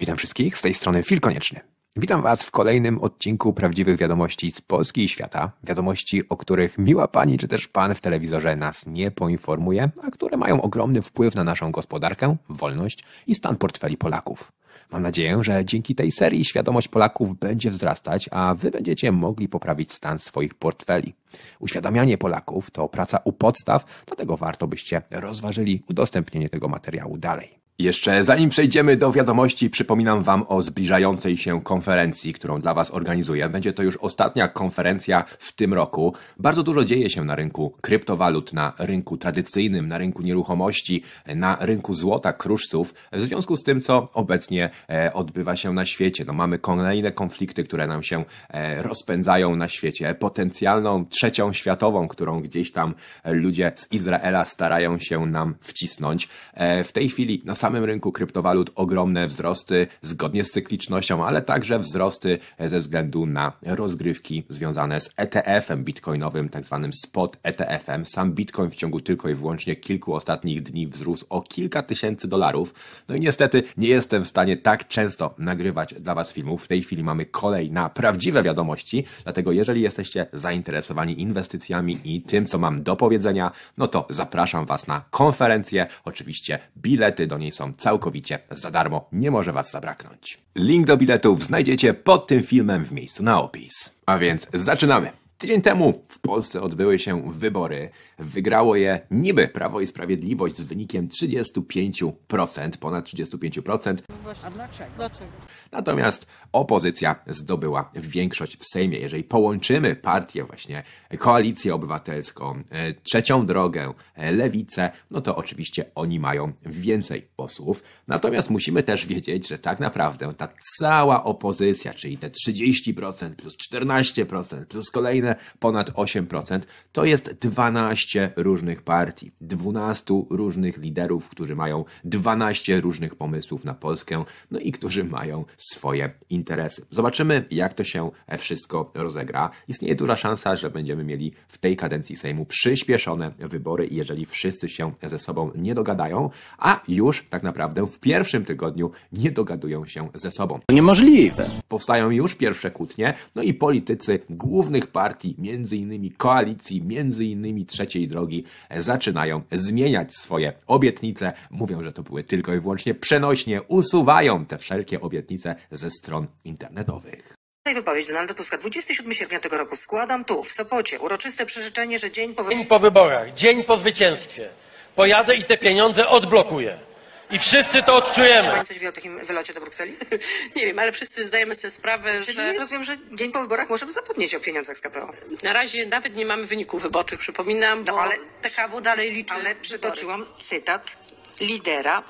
Witam 0.00 0.16
wszystkich, 0.16 0.58
z 0.58 0.62
tej 0.62 0.74
strony 0.74 1.02
Fil 1.02 1.20
Konieczny. 1.20 1.60
Witam 1.96 2.22
Was 2.22 2.42
w 2.42 2.50
kolejnym 2.50 2.98
odcinku 2.98 3.52
prawdziwych 3.52 3.98
wiadomości 3.98 4.50
z 4.50 4.60
Polski 4.60 5.04
i 5.04 5.08
świata. 5.08 5.52
Wiadomości, 5.64 6.28
o 6.28 6.36
których 6.36 6.78
miła 6.78 7.08
pani 7.08 7.38
czy 7.38 7.48
też 7.48 7.68
pan 7.68 7.94
w 7.94 8.00
telewizorze 8.00 8.56
nas 8.56 8.86
nie 8.86 9.10
poinformuje, 9.10 9.90
a 10.02 10.10
które 10.10 10.36
mają 10.36 10.62
ogromny 10.62 11.02
wpływ 11.02 11.34
na 11.34 11.44
naszą 11.44 11.70
gospodarkę, 11.70 12.36
wolność 12.48 13.04
i 13.26 13.34
stan 13.34 13.56
portfeli 13.56 13.96
Polaków. 13.96 14.52
Mam 14.90 15.02
nadzieję, 15.02 15.38
że 15.40 15.64
dzięki 15.64 15.94
tej 15.94 16.12
serii 16.12 16.44
świadomość 16.44 16.88
Polaków 16.88 17.38
będzie 17.38 17.70
wzrastać, 17.70 18.28
a 18.32 18.54
Wy 18.54 18.70
będziecie 18.70 19.12
mogli 19.12 19.48
poprawić 19.48 19.92
stan 19.92 20.18
swoich 20.18 20.54
portfeli. 20.54 21.14
Uświadamianie 21.58 22.18
Polaków 22.18 22.70
to 22.70 22.88
praca 22.88 23.18
u 23.24 23.32
podstaw, 23.32 23.84
dlatego 24.06 24.36
warto 24.36 24.66
byście 24.66 25.02
rozważyli 25.10 25.82
udostępnienie 25.88 26.48
tego 26.48 26.68
materiału 26.68 27.18
dalej. 27.18 27.65
Jeszcze 27.78 28.24
zanim 28.24 28.50
przejdziemy 28.50 28.96
do 28.96 29.12
wiadomości, 29.12 29.70
przypominam 29.70 30.22
Wam 30.22 30.44
o 30.48 30.62
zbliżającej 30.62 31.36
się 31.36 31.62
konferencji, 31.62 32.32
którą 32.32 32.60
dla 32.60 32.74
Was 32.74 32.90
organizuję. 32.90 33.48
Będzie 33.48 33.72
to 33.72 33.82
już 33.82 33.96
ostatnia 33.96 34.48
konferencja 34.48 35.24
w 35.38 35.54
tym 35.54 35.74
roku. 35.74 36.14
Bardzo 36.38 36.62
dużo 36.62 36.84
dzieje 36.84 37.10
się 37.10 37.24
na 37.24 37.36
rynku 37.36 37.74
kryptowalut, 37.80 38.52
na 38.52 38.72
rynku 38.78 39.16
tradycyjnym, 39.16 39.88
na 39.88 39.98
rynku 39.98 40.22
nieruchomości, 40.22 41.02
na 41.34 41.56
rynku 41.60 41.94
złota, 41.94 42.32
kruszców, 42.32 42.94
w 43.12 43.20
związku 43.20 43.56
z 43.56 43.62
tym, 43.62 43.80
co 43.80 44.08
obecnie 44.12 44.70
e, 44.90 45.12
odbywa 45.12 45.56
się 45.56 45.72
na 45.72 45.86
świecie. 45.86 46.24
No, 46.26 46.32
mamy 46.32 46.58
kolejne 46.58 47.12
konflikty, 47.12 47.64
które 47.64 47.86
nam 47.86 48.02
się 48.02 48.24
e, 48.48 48.82
rozpędzają 48.82 49.56
na 49.56 49.68
świecie. 49.68 50.14
Potencjalną 50.14 51.06
trzecią 51.06 51.52
światową, 51.52 52.08
którą 52.08 52.40
gdzieś 52.40 52.72
tam 52.72 52.94
ludzie 53.24 53.72
z 53.74 53.92
Izraela 53.92 54.44
starają 54.44 54.98
się 54.98 55.26
nam 55.26 55.54
wcisnąć. 55.60 56.28
E, 56.54 56.84
w 56.84 56.92
tej 56.92 57.08
chwili 57.08 57.42
na 57.44 57.54
samym 57.66 57.84
rynku 57.84 58.12
kryptowalut 58.12 58.70
ogromne 58.74 59.26
wzrosty 59.26 59.86
zgodnie 60.02 60.44
z 60.44 60.50
cyklicznością, 60.50 61.26
ale 61.26 61.42
także 61.42 61.78
wzrosty 61.78 62.38
ze 62.60 62.78
względu 62.78 63.26
na 63.26 63.52
rozgrywki 63.62 64.44
związane 64.48 65.00
z 65.00 65.10
ETF-em 65.16 65.84
bitcoinowym, 65.84 66.48
tak 66.48 66.64
zwanym 66.64 66.92
spot 66.92 67.36
ETF-em. 67.42 68.06
Sam 68.06 68.32
bitcoin 68.32 68.70
w 68.70 68.74
ciągu 68.74 69.00
tylko 69.00 69.28
i 69.28 69.34
wyłącznie 69.34 69.76
kilku 69.76 70.14
ostatnich 70.14 70.62
dni 70.62 70.86
wzrósł 70.86 71.26
o 71.28 71.42
kilka 71.42 71.82
tysięcy 71.82 72.28
dolarów. 72.28 72.74
No 73.08 73.14
i 73.14 73.20
niestety 73.20 73.62
nie 73.76 73.88
jestem 73.88 74.24
w 74.24 74.28
stanie 74.28 74.56
tak 74.56 74.88
często 74.88 75.34
nagrywać 75.38 75.94
dla 75.94 76.14
Was 76.14 76.32
filmów. 76.32 76.64
W 76.64 76.68
tej 76.68 76.82
chwili 76.82 77.04
mamy 77.04 77.26
kolej 77.26 77.70
na 77.70 77.88
prawdziwe 77.88 78.42
wiadomości, 78.42 79.04
dlatego 79.24 79.52
jeżeli 79.52 79.80
jesteście 79.80 80.26
zainteresowani 80.32 81.20
inwestycjami 81.20 82.00
i 82.04 82.22
tym, 82.22 82.46
co 82.46 82.58
mam 82.58 82.82
do 82.82 82.96
powiedzenia, 82.96 83.52
no 83.78 83.88
to 83.88 84.06
zapraszam 84.10 84.66
Was 84.66 84.86
na 84.86 85.04
konferencję. 85.10 85.86
Oczywiście 86.04 86.58
bilety 86.76 87.26
do 87.26 87.38
niej 87.38 87.52
są 87.56 87.72
całkowicie 87.72 88.38
za 88.50 88.70
darmo, 88.70 89.08
nie 89.12 89.30
może 89.30 89.52
Was 89.52 89.70
zabraknąć. 89.70 90.38
Link 90.56 90.86
do 90.86 90.96
biletów 90.96 91.42
znajdziecie 91.42 91.94
pod 91.94 92.26
tym 92.26 92.42
filmem 92.42 92.84
w 92.84 92.92
miejscu 92.92 93.22
na 93.22 93.42
opis. 93.42 93.94
A 94.06 94.18
więc 94.18 94.46
zaczynamy! 94.54 95.25
Tydzień 95.38 95.62
temu 95.62 96.04
w 96.08 96.18
Polsce 96.18 96.62
odbyły 96.62 96.98
się 96.98 97.32
wybory. 97.32 97.90
Wygrało 98.18 98.76
je 98.76 99.00
niby 99.10 99.48
Prawo 99.48 99.80
i 99.80 99.86
Sprawiedliwość 99.86 100.56
z 100.56 100.62
wynikiem 100.62 101.08
35%, 101.08 102.76
ponad 102.80 103.06
35%. 103.06 103.96
A 104.44 104.50
dlaczego? 104.50 104.90
Dlaczego? 104.96 105.30
Natomiast 105.72 106.26
opozycja 106.52 107.16
zdobyła 107.26 107.90
większość 107.94 108.56
w 108.58 108.64
Sejmie. 108.64 108.98
Jeżeli 108.98 109.24
połączymy 109.24 109.96
partię 109.96 110.44
właśnie, 110.44 110.82
koalicję 111.18 111.74
obywatelską, 111.74 112.62
e, 112.70 112.94
trzecią 112.94 113.46
drogę, 113.46 113.92
e, 114.14 114.32
lewicę, 114.32 114.90
no 115.10 115.20
to 115.20 115.36
oczywiście 115.36 115.84
oni 115.94 116.20
mają 116.20 116.52
więcej 116.66 117.28
posłów. 117.36 117.82
Natomiast 118.08 118.50
musimy 118.50 118.82
też 118.82 119.06
wiedzieć, 119.06 119.48
że 119.48 119.58
tak 119.58 119.80
naprawdę 119.80 120.34
ta 120.34 120.48
cała 120.78 121.24
opozycja, 121.24 121.94
czyli 121.94 122.18
te 122.18 122.30
30% 122.30 123.34
plus 123.34 123.56
14% 123.56 124.66
plus 124.66 124.90
kolejne 124.90 125.25
ponad 125.58 125.90
8%, 125.90 126.60
to 126.92 127.04
jest 127.04 127.38
12 127.40 128.32
różnych 128.36 128.82
partii, 128.82 129.32
12 129.40 130.14
różnych 130.30 130.78
liderów, 130.78 131.28
którzy 131.28 131.56
mają 131.56 131.84
12 132.04 132.80
różnych 132.80 133.14
pomysłów 133.14 133.64
na 133.64 133.74
Polskę, 133.74 134.24
no 134.50 134.58
i 134.58 134.72
którzy 134.72 135.04
mają 135.04 135.44
swoje 135.56 136.10
interesy. 136.30 136.86
Zobaczymy, 136.90 137.44
jak 137.50 137.74
to 137.74 137.84
się 137.84 138.10
wszystko 138.38 138.90
rozegra. 138.94 139.50
Istnieje 139.68 139.94
duża 139.94 140.16
szansa, 140.16 140.56
że 140.56 140.70
będziemy 140.70 141.04
mieli 141.04 141.32
w 141.48 141.58
tej 141.58 141.76
kadencji 141.76 142.16
Sejmu 142.16 142.44
przyspieszone 142.44 143.30
wybory, 143.38 143.88
jeżeli 143.90 144.26
wszyscy 144.26 144.68
się 144.68 144.92
ze 145.02 145.18
sobą 145.18 145.50
nie 145.54 145.74
dogadają, 145.74 146.30
a 146.58 146.80
już 146.88 147.24
tak 147.30 147.42
naprawdę 147.42 147.86
w 147.86 148.00
pierwszym 148.00 148.44
tygodniu 148.44 148.90
nie 149.12 149.30
dogadują 149.30 149.86
się 149.86 150.08
ze 150.14 150.30
sobą. 150.30 150.60
Niemożliwe. 150.68 151.50
Powstają 151.68 152.10
już 152.10 152.34
pierwsze 152.34 152.70
kłótnie, 152.70 153.14
no 153.34 153.42
i 153.42 153.54
politycy 153.54 154.20
głównych 154.30 154.86
partii, 154.86 155.15
między 155.38 155.76
innymi 155.76 156.10
koalicji, 156.10 156.82
między 156.82 157.24
innymi 157.24 157.66
trzeciej 157.66 158.08
drogi, 158.08 158.44
zaczynają 158.78 159.42
zmieniać 159.52 160.14
swoje 160.14 160.52
obietnice. 160.66 161.32
Mówią, 161.50 161.82
że 161.82 161.92
to 161.92 162.02
były 162.02 162.24
tylko 162.24 162.54
i 162.54 162.60
wyłącznie 162.60 162.94
przenośnie, 162.94 163.62
usuwają 163.62 164.46
te 164.46 164.58
wszelkie 164.58 165.00
obietnice 165.00 165.54
ze 165.70 165.90
stron 165.90 166.26
internetowych. 166.44 167.34
I 167.70 167.74
wypowiedź 167.74 168.06
Donalda 168.06 168.34
Tuska. 168.34 168.58
27 168.58 169.12
sierpnia 169.12 169.40
tego 169.40 169.58
roku 169.58 169.76
składam 169.76 170.24
tu, 170.24 170.42
w 170.42 170.52
Sopocie, 170.52 171.00
uroczyste 171.00 171.46
przyrzeczenie, 171.46 171.98
że 171.98 172.10
dzień 172.10 172.34
po 172.34 172.48
Dzień 172.48 172.66
po 172.66 172.78
wyborach, 172.78 173.34
dzień 173.34 173.64
po 173.64 173.76
zwycięstwie. 173.76 174.48
Pojadę 174.94 175.36
i 175.36 175.44
te 175.44 175.58
pieniądze 175.58 176.08
odblokuję. 176.08 176.85
I 177.30 177.38
wszyscy 177.38 177.82
to 177.82 177.96
odczujemy. 177.96 178.48
Pani 178.48 178.64
coś 178.64 178.78
wie 178.78 178.88
o 178.88 178.92
takim 178.92 179.18
wylocie 179.24 179.54
do 179.54 179.60
Brukseli? 179.60 179.96
Nie 180.56 180.66
wiem, 180.66 180.78
ale 180.78 180.92
wszyscy 180.92 181.24
zdajemy 181.24 181.54
sobie 181.54 181.70
sprawę, 181.70 182.20
Czyli 182.24 182.34
że 182.36 182.52
rozumiem, 182.52 182.84
że 182.84 182.96
dzień 183.12 183.32
po 183.32 183.40
wyborach 183.42 183.68
możemy 183.68 183.92
zapomnieć 183.92 184.34
o 184.34 184.40
pieniądzach 184.40 184.76
z 184.76 184.80
KPO. 184.80 185.12
na 185.42 185.52
razie 185.52 185.86
nawet 185.86 186.16
nie 186.16 186.26
mamy 186.26 186.44
wyników 186.46 186.82
wyborczych, 186.82 187.18
przypominam, 187.20 187.84
bo 187.84 187.92
No, 187.92 188.00
ale- 188.00 188.16
PKW 188.42 188.80
dalej 188.80 189.12
liczy 189.12 189.34
Ale 189.34 189.42
wybory. 189.42 189.60
przytoczyłam 189.62 190.26
cytat 190.42 190.96
lidera, 191.40 192.02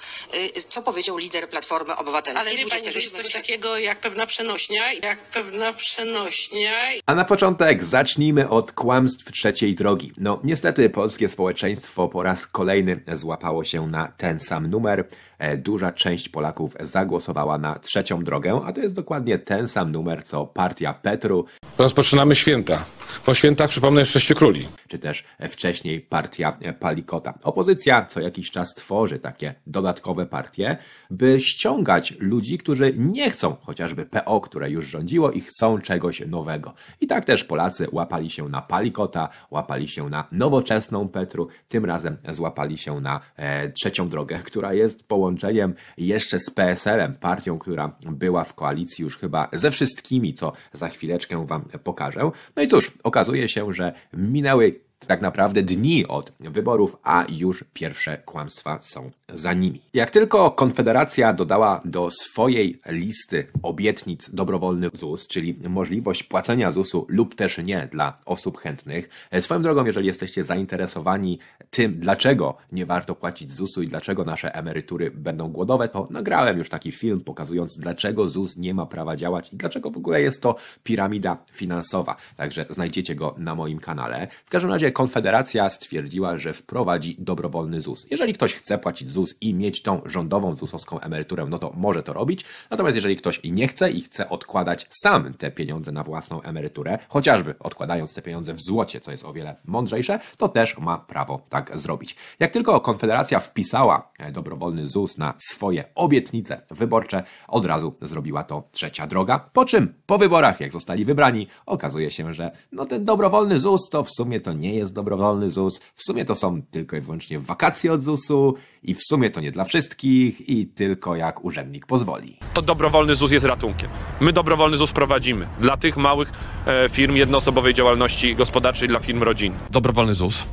y, 0.57 0.63
co 0.69 0.83
powiedział 0.83 1.17
lider 1.17 1.49
Platformy 1.49 1.97
Obywatelskiej. 1.97 2.53
Ale 2.53 2.65
wie 2.65 2.71
pani, 2.71 2.93
że 2.93 2.99
jest 2.99 3.15
27 3.15 3.25
coś 3.25 3.33
takiego 3.33 3.79
jak 3.79 4.01
pewna 4.01 4.27
przenośnia, 4.27 4.93
jak 4.93 5.31
pewna 5.31 5.73
przenośnia 5.73 6.71
A 7.07 7.15
na 7.15 7.25
początek 7.25 7.85
zacznijmy 7.85 8.49
od 8.49 8.73
kłamstw 8.73 9.33
trzeciej 9.33 9.75
drogi. 9.75 10.13
No, 10.19 10.41
niestety 10.45 10.91
polskie 10.91 11.29
społeczeństwo 11.29 12.09
po 12.09 12.23
raz 12.23 12.47
kolejny 12.47 13.01
złapało 13.13 13.65
się 13.65 13.87
na 13.87 14.13
ten 14.17 14.41
sam 14.41 14.67
numer. 14.67 15.05
E, 15.39 15.57
Duża 15.57 15.93
część 15.93 16.29
Polaków 16.29 16.77
zagłosowała 16.81 17.59
na 17.59 17.79
trzecią 17.79 18.25
drogę, 18.25 18.61
a 18.65 18.73
to 18.73 18.81
jest 18.81 18.95
dokładnie 18.95 19.39
ten 19.39 19.69
sam 19.69 19.93
numer 19.93 20.25
co 20.25 20.47
partia 20.47 20.95
Petru, 20.95 21.45
Rozpoczynamy 21.79 22.35
święta. 22.35 22.85
Po 23.27 23.35
świętach 23.35 23.71
przypomnę 23.71 24.05
Sześciu 24.05 24.35
Króli. 24.35 24.69
czy 24.89 24.99
też 24.99 25.25
wcześniej 25.49 26.01
partia 26.01 26.59
Palikota. 26.81 27.35
Opozycja 27.43 28.05
co 28.05 28.21
jakiś 28.21 28.51
czas 28.51 28.75
tworzy 28.75 29.19
takie 29.19 29.55
dodatkowe 29.67 30.27
partie, 30.27 30.77
by 31.11 31.41
ściągać 31.41 32.15
ludzi, 32.19 32.59
którzy 32.59 32.93
nie 32.97 33.31
chcą 33.31 33.57
chociażby 33.63 34.07
PO, 34.07 34.41
które 34.41 34.71
już 34.71 34.87
rządziło 34.87 35.31
i 35.31 35.41
chcą 35.41 35.81
czegoś 35.81 36.27
nowego. 36.27 36.75
I 37.01 37.07
tak 37.07 37.25
też 37.25 37.45
Polacy 37.45 37.89
łapali 37.93 38.31
się 38.31 38.49
na 38.49 38.63
Palikota, 38.63 39.29
łapali 39.51 39.89
się 39.89 40.09
na 40.11 40.25
nowoczesną 40.33 41.09
Petru, 41.09 41.49
tym 41.69 41.85
razem 41.85 42.17
złapali 42.31 42.79
się 42.79 43.01
na 43.01 43.21
e, 43.37 43.69
trzecią 43.69 44.09
drogę, 44.09 44.39
która 44.39 44.73
jest 44.73 45.09
połączeniem 45.27 45.75
jeszcze 45.99 46.41
z 46.41 46.51
PSL-em, 46.51 47.17
partią, 47.17 47.59
która 47.59 47.97
była 48.03 48.45
w 48.45 48.55
koalicji 48.55 49.03
już 49.03 49.19
chyba 49.19 49.49
ze 49.53 49.71
wszystkimi, 49.71 50.35
co 50.35 50.53
za 50.73 50.89
chwileczkę 50.89 51.47
wam 51.47 51.63
pokażę. 51.85 52.31
No 52.57 52.63
i 52.63 52.69
cóż, 52.69 52.93
okazuje 53.03 53.49
się, 53.49 53.73
że 53.73 53.93
minęły 54.13 54.81
tak 55.07 55.21
naprawdę 55.21 55.63
dni 55.63 56.07
od 56.07 56.33
wyborów, 56.41 56.97
a 57.03 57.25
już 57.29 57.65
pierwsze 57.73 58.19
kłamstwa 58.19 58.79
są 58.81 59.11
za 59.35 59.53
nimi. 59.53 59.81
Jak 59.95 60.11
tylko 60.11 60.51
Konfederacja 60.51 61.33
dodała 61.33 61.81
do 61.85 62.11
swojej 62.11 62.81
listy 62.87 63.47
obietnic 63.63 64.31
dobrowolny 64.31 64.91
ZUS, 64.95 65.27
czyli 65.27 65.59
możliwość 65.69 66.23
płacenia 66.23 66.71
ZUS-u 66.71 67.07
lub 67.09 67.35
też 67.35 67.59
nie 67.59 67.89
dla 67.93 68.19
osób 68.25 68.59
chętnych, 68.59 69.09
e, 69.31 69.43
swoją 69.43 69.63
drogą, 69.63 69.85
jeżeli 69.85 70.07
jesteście 70.07 70.45
zainteresowani 70.45 71.39
tym, 71.71 72.01
dlaczego 72.01 72.57
nie 72.73 72.87
warto 72.87 73.15
płacić 73.15 73.53
ZUS-u 73.53 73.83
i 73.83 73.89
dlaczego 73.89 74.25
nasze 74.25 74.55
emerytury 74.55 75.11
będą 75.11 75.49
głodowe, 75.49 75.89
to 75.89 76.09
nagrałem 76.11 76.59
już 76.59 76.69
taki 76.69 76.93
film 76.93 77.21
pokazując, 77.21 77.77
dlaczego 77.77 78.29
ZUS 78.29 78.57
nie 78.57 78.75
ma 78.75 78.87
prawa 78.87 79.17
działać 79.17 79.53
i 79.53 79.57
dlaczego 79.57 79.91
w 79.91 79.97
ogóle 79.97 80.23
jest 80.23 80.43
to 80.43 80.57
piramida 80.83 81.37
finansowa. 81.53 82.17
Także 82.37 82.67
znajdziecie 82.71 83.15
go 83.15 83.35
na 83.39 83.55
moim 83.55 83.79
kanale. 83.79 84.29
W 84.45 84.51
każdym 84.51 84.71
razie 84.71 84.86
razie 84.87 84.93
Konfederacja 84.93 85.71
stwierdziła, 85.71 86.39
że 86.39 86.53
wprowadzi 86.53 87.17
dobrowolny 87.19 87.81
ZUS. 87.81 88.07
Jeżeli 88.11 88.33
ktoś 88.33 88.55
chce 88.55 88.79
płacić 88.79 89.11
ZUS 89.11 89.35
i 89.41 89.55
mieć 89.55 89.83
tą 89.83 90.01
rządową 90.05 90.57
ZUS-owską 90.57 91.01
emeryturę, 91.01 91.47
no 91.47 91.59
to 91.59 91.73
może 91.77 92.03
to 92.03 92.13
robić. 92.13 92.45
Natomiast 92.71 92.95
jeżeli 92.95 93.17
ktoś 93.17 93.41
nie 93.45 93.69
chce 93.69 93.91
i 93.91 94.01
chce 94.01 94.29
odkładać 94.29 94.87
sam 94.91 95.35
te 95.35 95.51
pieniądze 95.51 95.93
na 95.93 96.03
własną 96.03 96.43
emeryturę, 96.43 96.99
chociażby 97.09 97.55
odkładając 97.59 98.15
te 98.15 98.23
pieniądze 98.23 98.55
w 98.55 98.61
złocie, 98.61 99.01
co 99.01 99.11
jest 99.11 99.25
o 99.25 99.33
wiele 99.33 99.57
mądrzejsze, 99.65 100.19
to 100.39 100.49
też 100.49 100.79
ma 100.79 100.99
prawo 100.99 101.43
tak 101.49 101.79
zrobić. 101.79 102.17
Jak 102.41 102.51
tylko 102.51 102.81
Konfederacja 102.81 103.41
wpisała 103.41 104.11
e, 104.19 104.33
dobrowolny 104.33 104.87
ZUS 104.87 105.19
na 105.19 105.35
swoje 105.39 105.85
obietnice 105.95 106.63
wyborcze, 106.71 107.23
od 107.49 107.67
razu 107.67 107.95
zrobiła 108.03 108.45
to 108.45 108.65
trzecia 108.73 109.07
droga. 109.07 109.39
Po 109.53 109.65
czym 109.65 109.95
po 110.07 110.19
wyborach, 110.19 110.61
jak 110.61 110.73
zostali 110.73 111.05
wybrani, 111.05 111.47
okazuje 111.67 112.11
się, 112.11 112.35
że 112.35 112.51
no 112.73 112.87
ten 112.87 113.05
dobrowolny 113.05 113.59
ZUS 113.59 113.89
to 113.91 114.05
w 114.05 114.11
sumie 114.11 114.41
to 114.41 114.53
nie 114.53 114.75
jest 114.77 114.95
dobrowolny 114.95 115.51
ZUS, 115.51 115.81
w 115.95 116.03
sumie 116.03 116.25
to 116.25 116.35
są 116.35 116.63
tylko 116.63 116.97
i 116.97 117.01
wyłącznie 117.01 117.39
wakacje 117.39 117.93
od 117.93 118.03
ZUS-u 118.03 118.55
i 118.83 118.95
w 118.95 119.03
sumie 119.03 119.31
to 119.31 119.41
nie 119.41 119.53
dla 119.53 119.65
wszystkich 119.65 120.49
i 120.49 120.67
tylko 120.67 121.17
jak 121.17 121.45
urzędnik 121.45 121.87
pozwoli. 121.87 122.39
To 122.55 122.63
dobrowolny 122.63 123.15
ZUS 123.15 123.33
jest 123.33 123.47
ratunkiem. 123.47 123.91
My 124.21 124.33
dobrowolny 124.33 124.77
ZUS 124.77 124.93
prowadzimy 124.93 125.49
dla 125.61 125.77
tych 125.77 125.97
małych 125.97 126.33
e, 126.67 126.89
firm 126.89 127.17
jednoosobowej 127.17 127.75
działalności 127.75 128.37
gospodarczej, 128.37 128.89
dla 128.89 129.01
firm 129.01 129.23
rodzinnych. 129.23 129.61
Dobrowolny 129.71 130.15
ZUS. 130.15 130.47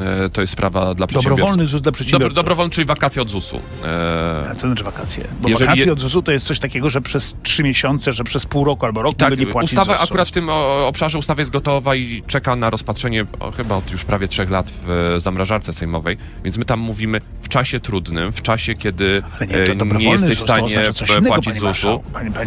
E, 0.00 0.28
To 0.30 0.40
jest 0.40 0.52
sprawa 0.52 0.94
dla 0.94 1.06
przedsiębiorców. 1.06 1.38
Dobrowolny 1.40 1.66
ZUS 1.66 1.82
dla 1.82 1.92
przedsiębiorców. 1.92 2.34
Dobro, 2.34 2.42
dobrowolny, 2.42 2.70
czyli 2.70 2.84
wakacje 2.84 3.22
od 3.22 3.30
ZUS-u. 3.30 3.60
E, 3.84 4.50
A 4.50 4.54
co 4.54 4.60
znaczy 4.66 4.84
wakacje? 4.84 5.24
Bo 5.40 5.48
Jeżeli 5.48 5.66
wakacje 5.66 5.86
je- 5.86 5.92
od 5.92 6.00
ZUS-u 6.00 6.22
to 6.22 6.32
jest 6.32 6.46
coś 6.46 6.58
takiego, 6.58 6.90
że 6.90 7.00
przez 7.00 7.36
trzy 7.42 7.62
miesiące, 7.62 8.12
że 8.12 8.24
przez 8.24 8.46
pół 8.46 8.64
roku 8.64 8.86
albo 8.86 9.02
rok 9.02 9.16
tak, 9.16 9.38
nie 9.38 9.46
płacić 9.46 9.72
ustawa 9.72 9.98
akurat 9.98 10.28
w 10.28 10.32
tym 10.32 10.48
obszarze 10.86 11.18
ustawy 11.18 11.42
jest 11.42 11.52
gotowa 11.52 11.94
i 11.94 12.22
czeka 12.26 12.56
na 12.56 12.70
rozpatrzenie 12.70 13.24
o, 13.40 13.50
chyba 13.50 13.76
od 13.76 13.90
już 13.90 14.04
prawie 14.04 14.28
trzech 14.28 14.50
lat 14.50 14.70
w 14.86 14.90
e, 15.16 15.20
zamrażarce 15.20 15.72
sejmowej, 15.72 16.16
więc 16.44 16.58
my 16.58 16.64
tam 16.64 16.80
mówimy 16.80 17.20
w 17.42 17.48
czasie 17.48 17.80
trudnym, 17.80 18.32
w 18.32 18.42
czasie, 18.42 18.74
kiedy 18.74 19.22
nie, 19.48 19.56
e, 19.56 19.98
nie 19.98 20.10
jesteś 20.10 20.38
w 20.38 20.42
stanie 20.42 20.68
innego, 20.72 20.92
płacić 21.26 21.58
ZUS-u. 21.58 22.02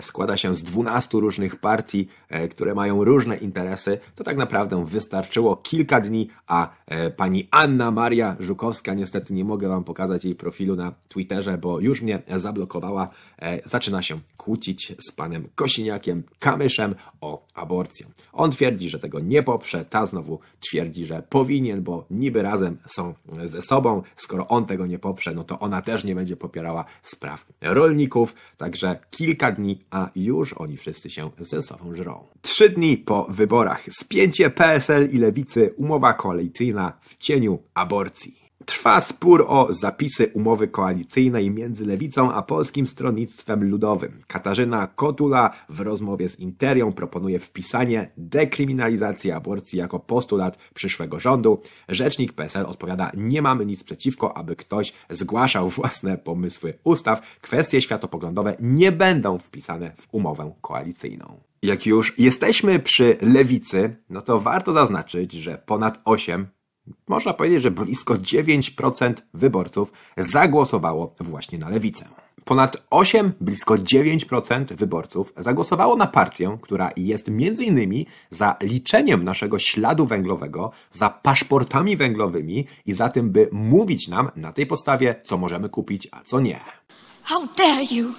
składa 0.00 0.36
się 0.36 0.54
z 0.54 0.62
12 0.62 1.20
różnych 1.20 1.56
partii, 1.56 2.08
e, 2.28 2.48
które 2.48 2.74
mają 2.74 3.04
różne 3.04 3.36
interesy, 3.36 3.98
to 4.14 4.24
tak 4.24 4.36
naprawdę 4.36 4.84
wystarczyło 4.84 5.56
kilka 5.56 6.00
dni, 6.00 6.28
a 6.46 6.70
e, 6.86 7.10
pani 7.10 7.48
Anna 7.50 7.90
Maria 7.90 8.36
Żukowska, 8.40 8.94
niestety 8.94 9.34
nie 9.34 9.44
mogę 9.44 9.68
wam 9.68 9.84
pokazać 9.84 10.24
jej 10.24 10.34
profilu 10.34 10.76
na 10.76 10.92
Twitterze, 11.08 11.58
bo 11.58 11.80
już 11.80 12.02
mnie 12.02 12.22
zablokowała, 12.36 13.08
e, 13.42 13.68
zaczyna 13.68 14.02
się 14.02 14.20
kłócić 14.36 14.94
z 15.08 15.12
panem 15.12 15.48
Kosiniakiem 15.54 16.22
Kamyszem 16.38 16.94
o 17.20 17.46
aborcję. 17.54 18.06
On 18.32 18.50
twierdzi, 18.50 18.90
że 18.90 18.98
tego 18.98 19.20
nie 19.20 19.42
poprze, 19.42 19.84
ta 19.84 20.06
znowu 20.06 20.38
twierdzi, 20.60 21.06
że 21.06 21.22
powinien, 21.28 21.82
bo 21.82 22.04
niby 22.10 22.42
razem 22.42 22.76
są 22.86 23.14
ze 23.44 23.62
sobą. 23.62 24.02
Skoro 24.16 24.48
on 24.48 24.66
tego 24.66 24.86
nie 24.86 24.98
poprze, 24.98 25.34
no 25.34 25.44
to 25.44 25.58
ona 25.58 25.82
też 25.82 26.04
nie 26.04 26.14
będzie 26.14 26.36
popierała 26.36 26.84
spraw 27.02 27.46
rolników. 27.60 28.34
Także 28.56 28.98
kilka 29.10 29.47
dni, 29.52 29.78
a 29.90 30.10
już 30.16 30.52
oni 30.52 30.76
wszyscy 30.76 31.10
się 31.10 31.30
ze 31.38 31.62
sobą 31.62 31.94
żrą. 31.94 32.24
Trzy 32.42 32.68
dni 32.68 32.96
po 32.96 33.26
wyborach. 33.30 33.84
Spięcie 33.90 34.50
PSL 34.50 35.08
i 35.12 35.18
Lewicy, 35.18 35.74
umowa 35.76 36.12
koalicyjna 36.12 36.92
w 37.00 37.16
cieniu 37.16 37.58
aborcji. 37.74 38.47
Trwa 38.68 39.00
spór 39.00 39.44
o 39.48 39.66
zapisy 39.70 40.30
umowy 40.34 40.68
koalicyjnej 40.68 41.50
między 41.50 41.86
Lewicą 41.86 42.32
a 42.32 42.42
Polskim 42.42 42.86
Stronnictwem 42.86 43.70
Ludowym. 43.70 44.22
Katarzyna 44.26 44.86
Kotula 44.86 45.50
w 45.68 45.80
rozmowie 45.80 46.28
z 46.28 46.38
Interią 46.38 46.92
proponuje 46.92 47.38
wpisanie 47.38 48.10
dekryminalizacji 48.16 49.32
aborcji 49.32 49.78
jako 49.78 50.00
postulat 50.00 50.70
przyszłego 50.74 51.20
rządu. 51.20 51.62
Rzecznik 51.88 52.32
PSL 52.32 52.66
odpowiada: 52.66 53.10
Nie 53.16 53.42
mamy 53.42 53.66
nic 53.66 53.84
przeciwko, 53.84 54.36
aby 54.36 54.56
ktoś 54.56 54.92
zgłaszał 55.10 55.68
własne 55.68 56.18
pomysły 56.18 56.78
ustaw. 56.84 57.38
Kwestie 57.40 57.80
światopoglądowe 57.80 58.56
nie 58.60 58.92
będą 58.92 59.38
wpisane 59.38 59.92
w 59.96 60.08
umowę 60.12 60.52
koalicyjną. 60.60 61.40
Jak 61.62 61.86
już 61.86 62.18
jesteśmy 62.18 62.78
przy 62.78 63.16
lewicy, 63.22 63.96
no 64.10 64.20
to 64.22 64.40
warto 64.40 64.72
zaznaczyć, 64.72 65.32
że 65.32 65.62
ponad 65.66 66.00
8 66.04 66.46
można 67.08 67.32
powiedzieć, 67.32 67.62
że 67.62 67.70
blisko 67.70 68.14
9% 68.14 69.14
wyborców 69.34 69.92
zagłosowało 70.16 71.12
właśnie 71.20 71.58
na 71.58 71.68
lewicę. 71.68 72.08
Ponad 72.44 72.76
8, 72.90 73.32
blisko 73.40 73.74
9% 73.74 74.76
wyborców 74.76 75.32
zagłosowało 75.36 75.96
na 75.96 76.06
partię, 76.06 76.58
która 76.62 76.90
jest 76.96 77.30
między 77.30 77.64
innymi 77.64 78.06
za 78.30 78.56
liczeniem 78.62 79.24
naszego 79.24 79.58
śladu 79.58 80.06
węglowego, 80.06 80.70
za 80.92 81.10
paszportami 81.10 81.96
węglowymi 81.96 82.66
i 82.86 82.92
za 82.92 83.08
tym, 83.08 83.30
by 83.30 83.48
mówić 83.52 84.08
nam 84.08 84.30
na 84.36 84.52
tej 84.52 84.66
podstawie, 84.66 85.14
co 85.24 85.38
możemy 85.38 85.68
kupić, 85.68 86.08
a 86.12 86.20
co 86.24 86.40
nie. 86.40 86.60
How 87.22 87.42
dare 87.58 87.84
you! 87.90 88.12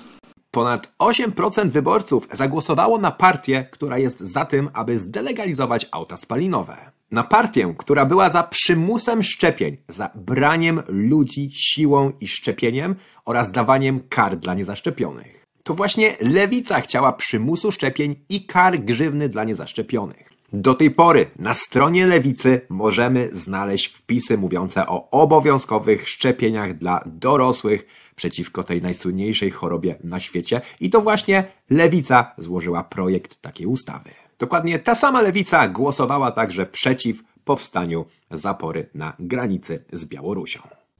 Ponad 0.52 0.92
8% 1.00 1.70
wyborców 1.70 2.28
zagłosowało 2.34 2.98
na 2.98 3.12
partię, 3.12 3.68
która 3.72 3.98
jest 3.98 4.20
za 4.20 4.46
tym, 4.46 4.70
aby 4.74 5.00
zdelegalizować 5.00 5.88
auta 5.92 6.18
spalinowe. 6.18 6.92
Na 7.12 7.24
partię, 7.24 7.74
która 7.78 8.06
była 8.06 8.30
za 8.30 8.44
przymusem 8.44 9.24
szczepień, 9.24 9.78
za 9.88 10.10
braniem 10.16 10.82
ludzi 10.88 11.50
siłą 11.54 12.12
i 12.22 12.28
szczepieniem 12.28 12.96
oraz 13.26 13.52
dawaniem 13.52 14.00
kar 14.10 14.38
dla 14.38 14.54
niezaszczepionych. 14.54 15.46
To 15.64 15.74
właśnie 15.74 16.16
lewica 16.22 16.82
chciała 16.82 17.14
przymusu 17.14 17.72
szczepień 17.72 18.16
i 18.30 18.46
kar 18.46 18.80
grzywny 18.80 19.30
dla 19.30 19.44
niezaszczepionych. 19.44 20.30
Do 20.54 20.74
tej 20.74 20.92
pory 20.92 21.32
na 21.40 21.54
stronie 21.54 22.08
lewicy 22.08 22.62
możemy 22.70 23.30
znaleźć 23.32 23.88
wpisy 23.88 24.38
mówiące 24.38 24.88
o 24.88 25.10
obowiązkowych 25.10 26.10
szczepieniach 26.10 26.78
dla 26.78 27.04
dorosłych 27.06 27.86
przeciwko 28.16 28.64
tej 28.64 28.82
najsłynniejszej 28.82 29.52
chorobie 29.52 29.96
na 30.04 30.20
świecie 30.20 30.62
i 30.80 30.90
to 30.90 31.02
właśnie 31.02 31.44
lewica 31.70 32.32
złożyła 32.38 32.84
projekt 32.84 33.42
takiej 33.42 33.68
ustawy. 33.68 34.10
Dokładnie 34.40 34.80
ta 34.80 34.96
sama 34.96 35.22
lewica 35.22 35.68
głosowała 35.68 36.32
także 36.32 36.66
przeciw 36.66 37.24
powstaniu 37.44 38.06
zapory 38.32 38.90
na 38.94 39.14
granicy 39.20 39.86
z 39.94 40.06
Białorusią. 40.06 40.60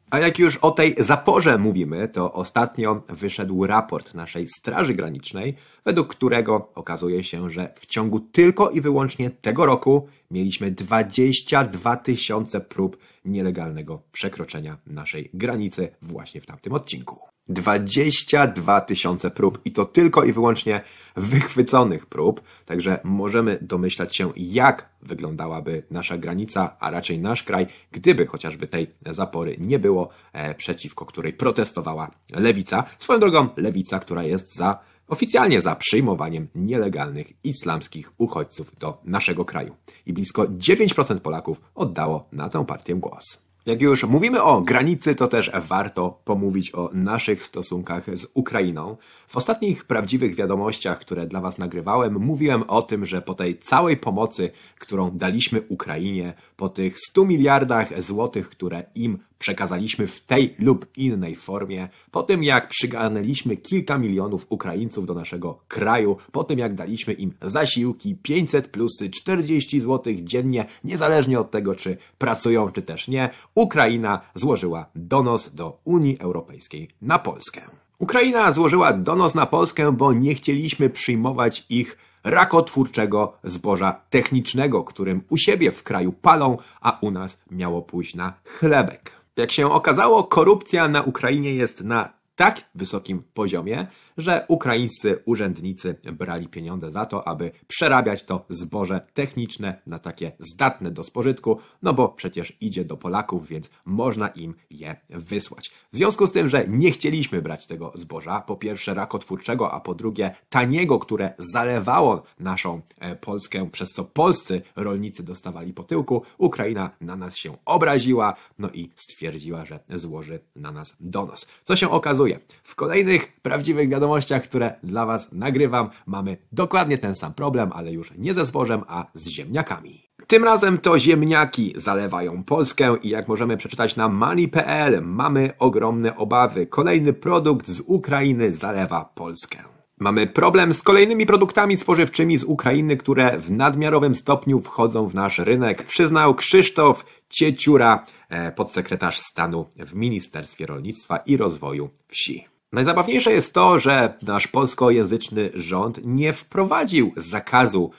A 0.10 0.20
jak 0.20 0.40
już 0.40 0.58
o 0.58 0.72
tej 0.72 0.96
zaporze 0.98 1.58
mówimy, 1.58 2.08
to 2.08 2.34
ostatnio 2.34 3.04
wyszedł 3.10 3.66
raport 3.66 4.14
naszej 4.14 4.48
Straży 4.48 4.94
Granicznej, 4.94 5.56
według 5.86 6.08
którego 6.08 6.72
okazuje 6.76 7.24
się, 7.24 7.50
że 7.50 7.74
w 7.80 7.86
ciągu 7.86 8.20
tylko 8.20 8.70
i 8.70 8.82
wyłącznie 8.82 9.30
tego 9.30 9.66
roku 9.66 10.08
mieliśmy 10.32 10.72
22 10.72 11.98
tysiące 11.98 12.62
prób 12.62 12.98
nielegalnego 13.26 14.02
przekroczenia 14.12 14.78
naszej 14.88 15.30
granicy 15.34 15.90
właśnie 16.02 16.42
w 16.42 16.46
tamtym 16.46 16.74
odcinku. 16.74 17.20
22 17.50 18.82
tysiące 18.82 19.32
prób 19.32 19.62
i 19.66 19.72
to 19.72 19.86
tylko 19.86 20.24
i 20.24 20.34
wyłącznie 20.34 20.82
wychwyconych 21.16 22.06
prób, 22.06 22.42
także 22.66 23.00
możemy 23.04 23.60
domyślać 23.62 24.16
się, 24.16 24.32
jak 24.36 24.90
wyglądałaby 25.02 25.84
nasza 25.92 26.18
granica, 26.18 26.76
a 26.80 26.92
raczej 26.92 27.20
nasz 27.20 27.44
kraj, 27.44 27.68
gdyby 27.92 28.26
chociażby 28.26 28.68
tej 28.68 28.88
zapory 29.06 29.56
nie 29.60 29.80
było, 29.80 30.10
e, 30.34 30.56
przeciwko 30.56 31.06
której 31.06 31.34
protestowała 31.34 32.12
lewica. 32.32 32.84
Swoją 33.00 33.20
drogą, 33.20 33.48
lewica, 33.58 34.00
która 34.00 34.24
jest 34.24 34.56
za 34.56 34.80
oficjalnie 35.08 35.62
za 35.62 35.76
przyjmowaniem 35.76 36.48
nielegalnych 36.56 37.34
islamskich 37.44 38.12
uchodźców 38.18 38.80
do 38.80 39.02
naszego 39.04 39.46
kraju. 39.46 39.76
I 40.06 40.14
blisko 40.14 40.48
9% 40.48 41.20
Polaków 41.20 41.62
oddało 41.76 42.28
na 42.32 42.50
tę 42.50 42.66
partię 42.66 42.96
głos. 42.96 43.49
Jak 43.66 43.82
już 43.82 44.04
mówimy 44.04 44.44
o 44.44 44.62
granicy, 44.62 45.16
to 45.16 45.28
też 45.28 45.52
warto 45.68 46.20
pomówić 46.26 46.76
o 46.76 46.90
naszych 46.94 47.44
stosunkach 47.44 48.18
z 48.18 48.28
Ukrainą. 48.34 48.98
W 49.28 49.38
ostatnich 49.38 49.86
prawdziwych 49.86 50.36
wiadomościach, 50.36 51.00
które 51.00 51.28
dla 51.28 51.42
Was 51.42 51.58
nagrywałem, 51.58 52.20
mówiłem 52.20 52.64
o 52.64 52.82
tym, 52.82 53.06
że 53.06 53.22
po 53.22 53.34
tej 53.34 53.58
całej 53.58 53.98
pomocy, 53.98 54.50
którą 54.80 55.12
daliśmy 55.12 55.62
Ukrainie, 55.62 56.34
po 56.58 56.70
tych 56.70 57.00
100 57.00 57.26
miliardach 57.26 58.02
złotych, 58.02 58.50
które 58.50 58.84
im 58.96 59.20
przekazaliśmy 59.40 60.08
w 60.08 60.22
tej 60.22 60.56
lub 60.60 60.86
innej 60.98 61.36
formie, 61.36 61.88
po 62.12 62.24
tym 62.24 62.44
jak 62.44 62.68
przygarnęliśmy 62.68 63.58
kilka 63.58 63.98
milionów 63.98 64.46
Ukraińców 64.50 65.06
do 65.06 65.14
naszego 65.14 65.60
kraju, 65.68 66.18
po 66.32 66.44
tym 66.44 66.60
jak 66.60 66.74
daliśmy 66.74 67.14
im 67.14 67.34
zasiłki 67.42 68.16
500 68.16 68.68
plusy 68.68 69.10
40 69.10 69.80
zł 69.80 70.14
dziennie, 70.22 70.66
niezależnie 70.84 71.40
od 71.40 71.52
tego, 71.52 71.76
czy 71.76 71.98
pracują, 72.18 72.72
czy 72.72 72.82
też 72.82 73.08
nie, 73.08 73.30
Ukraina 73.60 74.22
złożyła 74.36 74.86
donos 74.96 75.54
do 75.54 75.80
Unii 75.84 76.20
Europejskiej 76.20 76.90
na 77.02 77.20
Polskę. 77.20 77.62
Ukraina 77.98 78.52
złożyła 78.52 78.94
donos 78.94 79.36
na 79.36 79.46
Polskę, 79.46 79.92
bo 79.92 80.14
nie 80.14 80.36
chcieliśmy 80.36 80.90
przyjmować 80.90 81.66
ich 81.70 81.98
rakotwórczego 82.24 83.34
zboża 83.44 84.02
technicznego, 84.10 84.84
którym 84.84 85.22
u 85.30 85.38
siebie 85.38 85.72
w 85.72 85.84
kraju 85.84 86.12
palą, 86.12 86.58
a 86.82 86.98
u 87.02 87.12
nas 87.12 87.44
miało 87.52 87.82
pójść 87.82 88.16
na 88.16 88.34
chlebek. 88.46 89.16
Jak 89.38 89.52
się 89.52 89.72
okazało, 89.72 90.24
korupcja 90.24 90.88
na 90.88 91.02
Ukrainie 91.02 91.54
jest 91.54 91.84
na 91.84 92.14
tak 92.36 92.62
wysokim 92.76 93.24
poziomie, 93.34 93.88
że 94.20 94.46
ukraińscy 94.48 95.22
urzędnicy 95.26 95.96
brali 96.04 96.48
pieniądze 96.48 96.92
za 96.92 97.06
to, 97.06 97.28
aby 97.28 97.52
przerabiać 97.68 98.24
to 98.24 98.46
zboże 98.50 99.02
techniczne 99.14 99.82
na 99.88 100.00
takie 100.00 100.32
zdatne 100.40 100.92
do 100.92 101.04
spożytku, 101.04 101.60
no 101.82 101.94
bo 101.94 102.10
przecież 102.10 102.54
idzie 102.62 102.86
do 102.86 102.98
Polaków, 102.98 103.48
więc 103.48 103.70
można 103.86 104.28
im 104.28 104.56
je 104.70 104.96
wysłać. 105.10 105.72
W 105.94 105.98
związku 105.98 106.28
z 106.28 106.32
tym, 106.32 106.50
że 106.50 106.68
nie 106.68 106.92
chcieliśmy 106.92 107.42
brać 107.42 107.68
tego 107.68 107.92
zboża, 107.96 108.42
po 108.42 108.56
pierwsze 108.56 108.94
rakotwórczego, 108.94 109.72
a 109.72 109.80
po 109.80 109.96
drugie 109.96 110.36
taniego, 110.50 111.00
które 111.00 111.34
zalewało 111.38 112.24
naszą 112.40 112.82
e, 113.00 113.16
Polskę, 113.16 113.70
przez 113.72 113.90
co 113.90 114.04
polscy 114.04 114.62
rolnicy 114.76 115.24
dostawali 115.24 115.74
po 115.74 115.84
tyłku, 115.84 116.22
Ukraina 116.38 116.90
na 117.02 117.16
nas 117.16 117.38
się 117.38 117.58
obraziła, 117.66 118.34
no 118.60 118.70
i 118.70 118.90
stwierdziła, 118.96 119.66
że 119.66 119.80
złoży 119.90 120.40
na 120.56 120.72
nas 120.72 120.96
donos. 121.00 121.48
Co 121.64 121.76
się 121.76 121.90
okazuje? 121.90 122.40
W 122.64 122.76
kolejnych 122.76 123.42
prawdziwych 123.42 123.90
wiadomościach, 123.90 124.09
które 124.44 124.76
dla 124.84 125.06
Was 125.06 125.32
nagrywam, 125.32 125.90
mamy 126.06 126.38
dokładnie 126.52 126.98
ten 126.98 127.16
sam 127.16 127.34
problem, 127.34 127.72
ale 127.74 127.92
już 127.92 128.14
nie 128.18 128.34
ze 128.34 128.46
zbożem, 128.46 128.84
a 128.88 129.06
z 129.14 129.28
ziemniakami. 129.28 130.10
Tym 130.28 130.44
razem 130.44 130.78
to 130.78 131.00
ziemniaki 131.00 131.74
zalewają 131.76 132.44
Polskę 132.44 132.98
i 133.02 133.10
jak 133.10 133.28
możemy 133.28 133.58
przeczytać 133.58 133.96
na 133.96 134.10
money.pl, 134.10 135.02
mamy 135.02 135.54
ogromne 135.60 136.16
obawy. 136.16 136.68
Kolejny 136.68 137.14
produkt 137.14 137.68
z 137.68 137.80
Ukrainy 137.80 138.54
zalewa 138.54 139.06
Polskę. 139.16 139.58
Mamy 140.00 140.28
problem 140.28 140.74
z 140.74 140.82
kolejnymi 140.82 141.26
produktami 141.26 141.78
spożywczymi 141.78 142.38
z 142.38 142.44
Ukrainy, 142.44 142.98
które 142.98 143.38
w 143.38 143.52
nadmiarowym 143.52 144.16
stopniu 144.16 144.60
wchodzą 144.60 145.08
w 145.08 145.16
nasz 145.16 145.40
rynek, 145.40 145.84
przyznał 145.84 146.36
Krzysztof 146.36 147.06
Cieciura, 147.30 148.06
e, 148.30 148.52
podsekretarz 148.52 149.20
stanu 149.20 149.66
w 149.76 149.96
Ministerstwie 149.96 150.66
Rolnictwa 150.66 151.18
i 151.18 151.38
Rozwoju 151.38 151.90
Wsi. 152.08 152.46
Najzabawniejsze 152.72 153.32
jest 153.32 153.54
to, 153.54 153.80
że 153.80 154.18
nasz 154.22 154.48
polskojęzyczny 154.48 155.50
rząd 155.54 156.00
nie 156.06 156.34
wprowadził 156.34 157.14
zakazu 157.18 157.92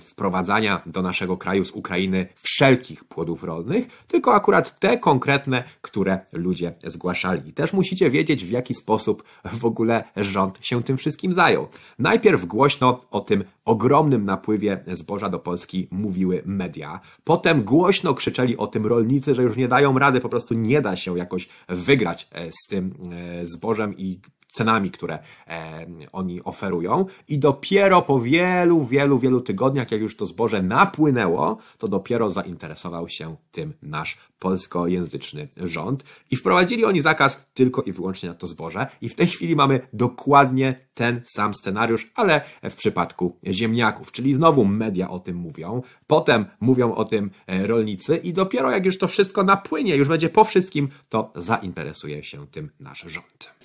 wprowadzania 0.00 0.82
do 0.86 1.02
naszego 1.02 1.36
kraju 1.36 1.64
z 1.64 1.70
Ukrainy 1.70 2.26
wszelkich 2.34 3.04
płodów 3.04 3.44
rolnych, 3.44 4.04
tylko 4.06 4.34
akurat 4.34 4.80
te 4.80 4.98
konkretne, 4.98 5.64
które 5.80 6.18
ludzie 6.32 6.72
zgłaszali. 6.84 7.48
I 7.48 7.52
też 7.52 7.72
musicie 7.72 8.10
wiedzieć, 8.10 8.44
w 8.44 8.50
jaki 8.50 8.74
sposób 8.74 9.24
w 9.52 9.64
ogóle 9.64 10.04
rząd 10.16 10.58
się 10.62 10.82
tym 10.82 10.96
wszystkim 10.96 11.32
zajął. 11.32 11.68
Najpierw 11.98 12.44
głośno 12.44 13.00
o 13.10 13.20
tym 13.20 13.44
ogromnym 13.64 14.24
napływie 14.24 14.84
zboża 14.92 15.28
do 15.28 15.38
Polski 15.38 15.88
mówiły 15.90 16.42
media. 16.46 17.00
Potem 17.24 17.62
głośno 17.62 18.14
krzyczeli 18.14 18.56
o 18.56 18.66
tym 18.66 18.86
rolnicy, 18.86 19.34
że 19.34 19.42
już 19.42 19.56
nie 19.56 19.68
dają 19.68 19.98
rady, 19.98 20.20
po 20.20 20.28
prostu 20.28 20.54
nie 20.54 20.80
da 20.80 20.96
się 20.96 21.18
jakoś 21.18 21.48
wygrać 21.68 22.28
e, 22.32 22.52
z 22.52 22.66
tym 22.68 22.94
e, 23.12 23.46
zbożem 23.46 23.98
i 23.98 24.20
cenami, 24.50 24.90
które 24.90 25.18
e, 25.46 25.86
oni 26.12 26.44
oferują. 26.44 27.06
I 27.28 27.38
dopiero 27.38 28.02
po 28.02 28.20
wielu, 28.20 28.84
wielu, 28.84 29.18
wielu 29.18 29.40
tygodniach, 29.40 29.90
jak 29.90 30.00
już 30.00 30.16
to 30.16 30.26
zboże 30.26 30.62
napłynęło, 30.62 31.58
to 31.78 31.88
dopiero 31.88 32.30
zainteresował 32.30 33.08
się 33.08 33.36
tym 33.52 33.74
nasz 33.82 34.18
polskojęzyczny 34.38 35.48
rząd. 35.56 36.04
I 36.30 36.36
wprowadzili 36.36 36.84
oni 36.84 37.00
zakaz 37.00 37.44
tylko 37.54 37.82
i 37.82 37.92
wyłącznie 37.92 38.28
na 38.28 38.34
to 38.34 38.46
zboże. 38.46 38.86
I 39.00 39.08
w 39.08 39.14
tej 39.14 39.26
chwili 39.26 39.56
mamy 39.56 39.80
dokładnie 39.92 40.74
ten 40.94 41.20
sam 41.24 41.54
scenariusz, 41.54 42.10
ale 42.14 42.40
w 42.70 42.74
przypadku 42.74 43.36
ziemniaków. 43.46 44.12
Czyli 44.12 44.34
znowu 44.34 44.64
media 44.64 45.10
o 45.10 45.18
tym 45.18 45.36
mówią, 45.36 45.82
potem 46.06 46.46
mówią 46.60 46.94
o 46.94 47.04
tym 47.04 47.30
e, 47.46 47.66
rolnicy 47.66 48.16
i 48.16 48.32
dopiero 48.32 48.70
jak 48.70 48.84
już 48.84 48.98
to 48.98 49.08
wszystko 49.08 49.42
napłynie, 49.42 49.96
już 49.96 50.08
będzie 50.08 50.28
po 50.28 50.44
wszystkim, 50.44 50.88
to 51.08 51.32
zainteresuje 51.36 52.24
się 52.24 52.46
tym 52.46 52.70
nasz 52.80 53.00
rząd. 53.06 53.59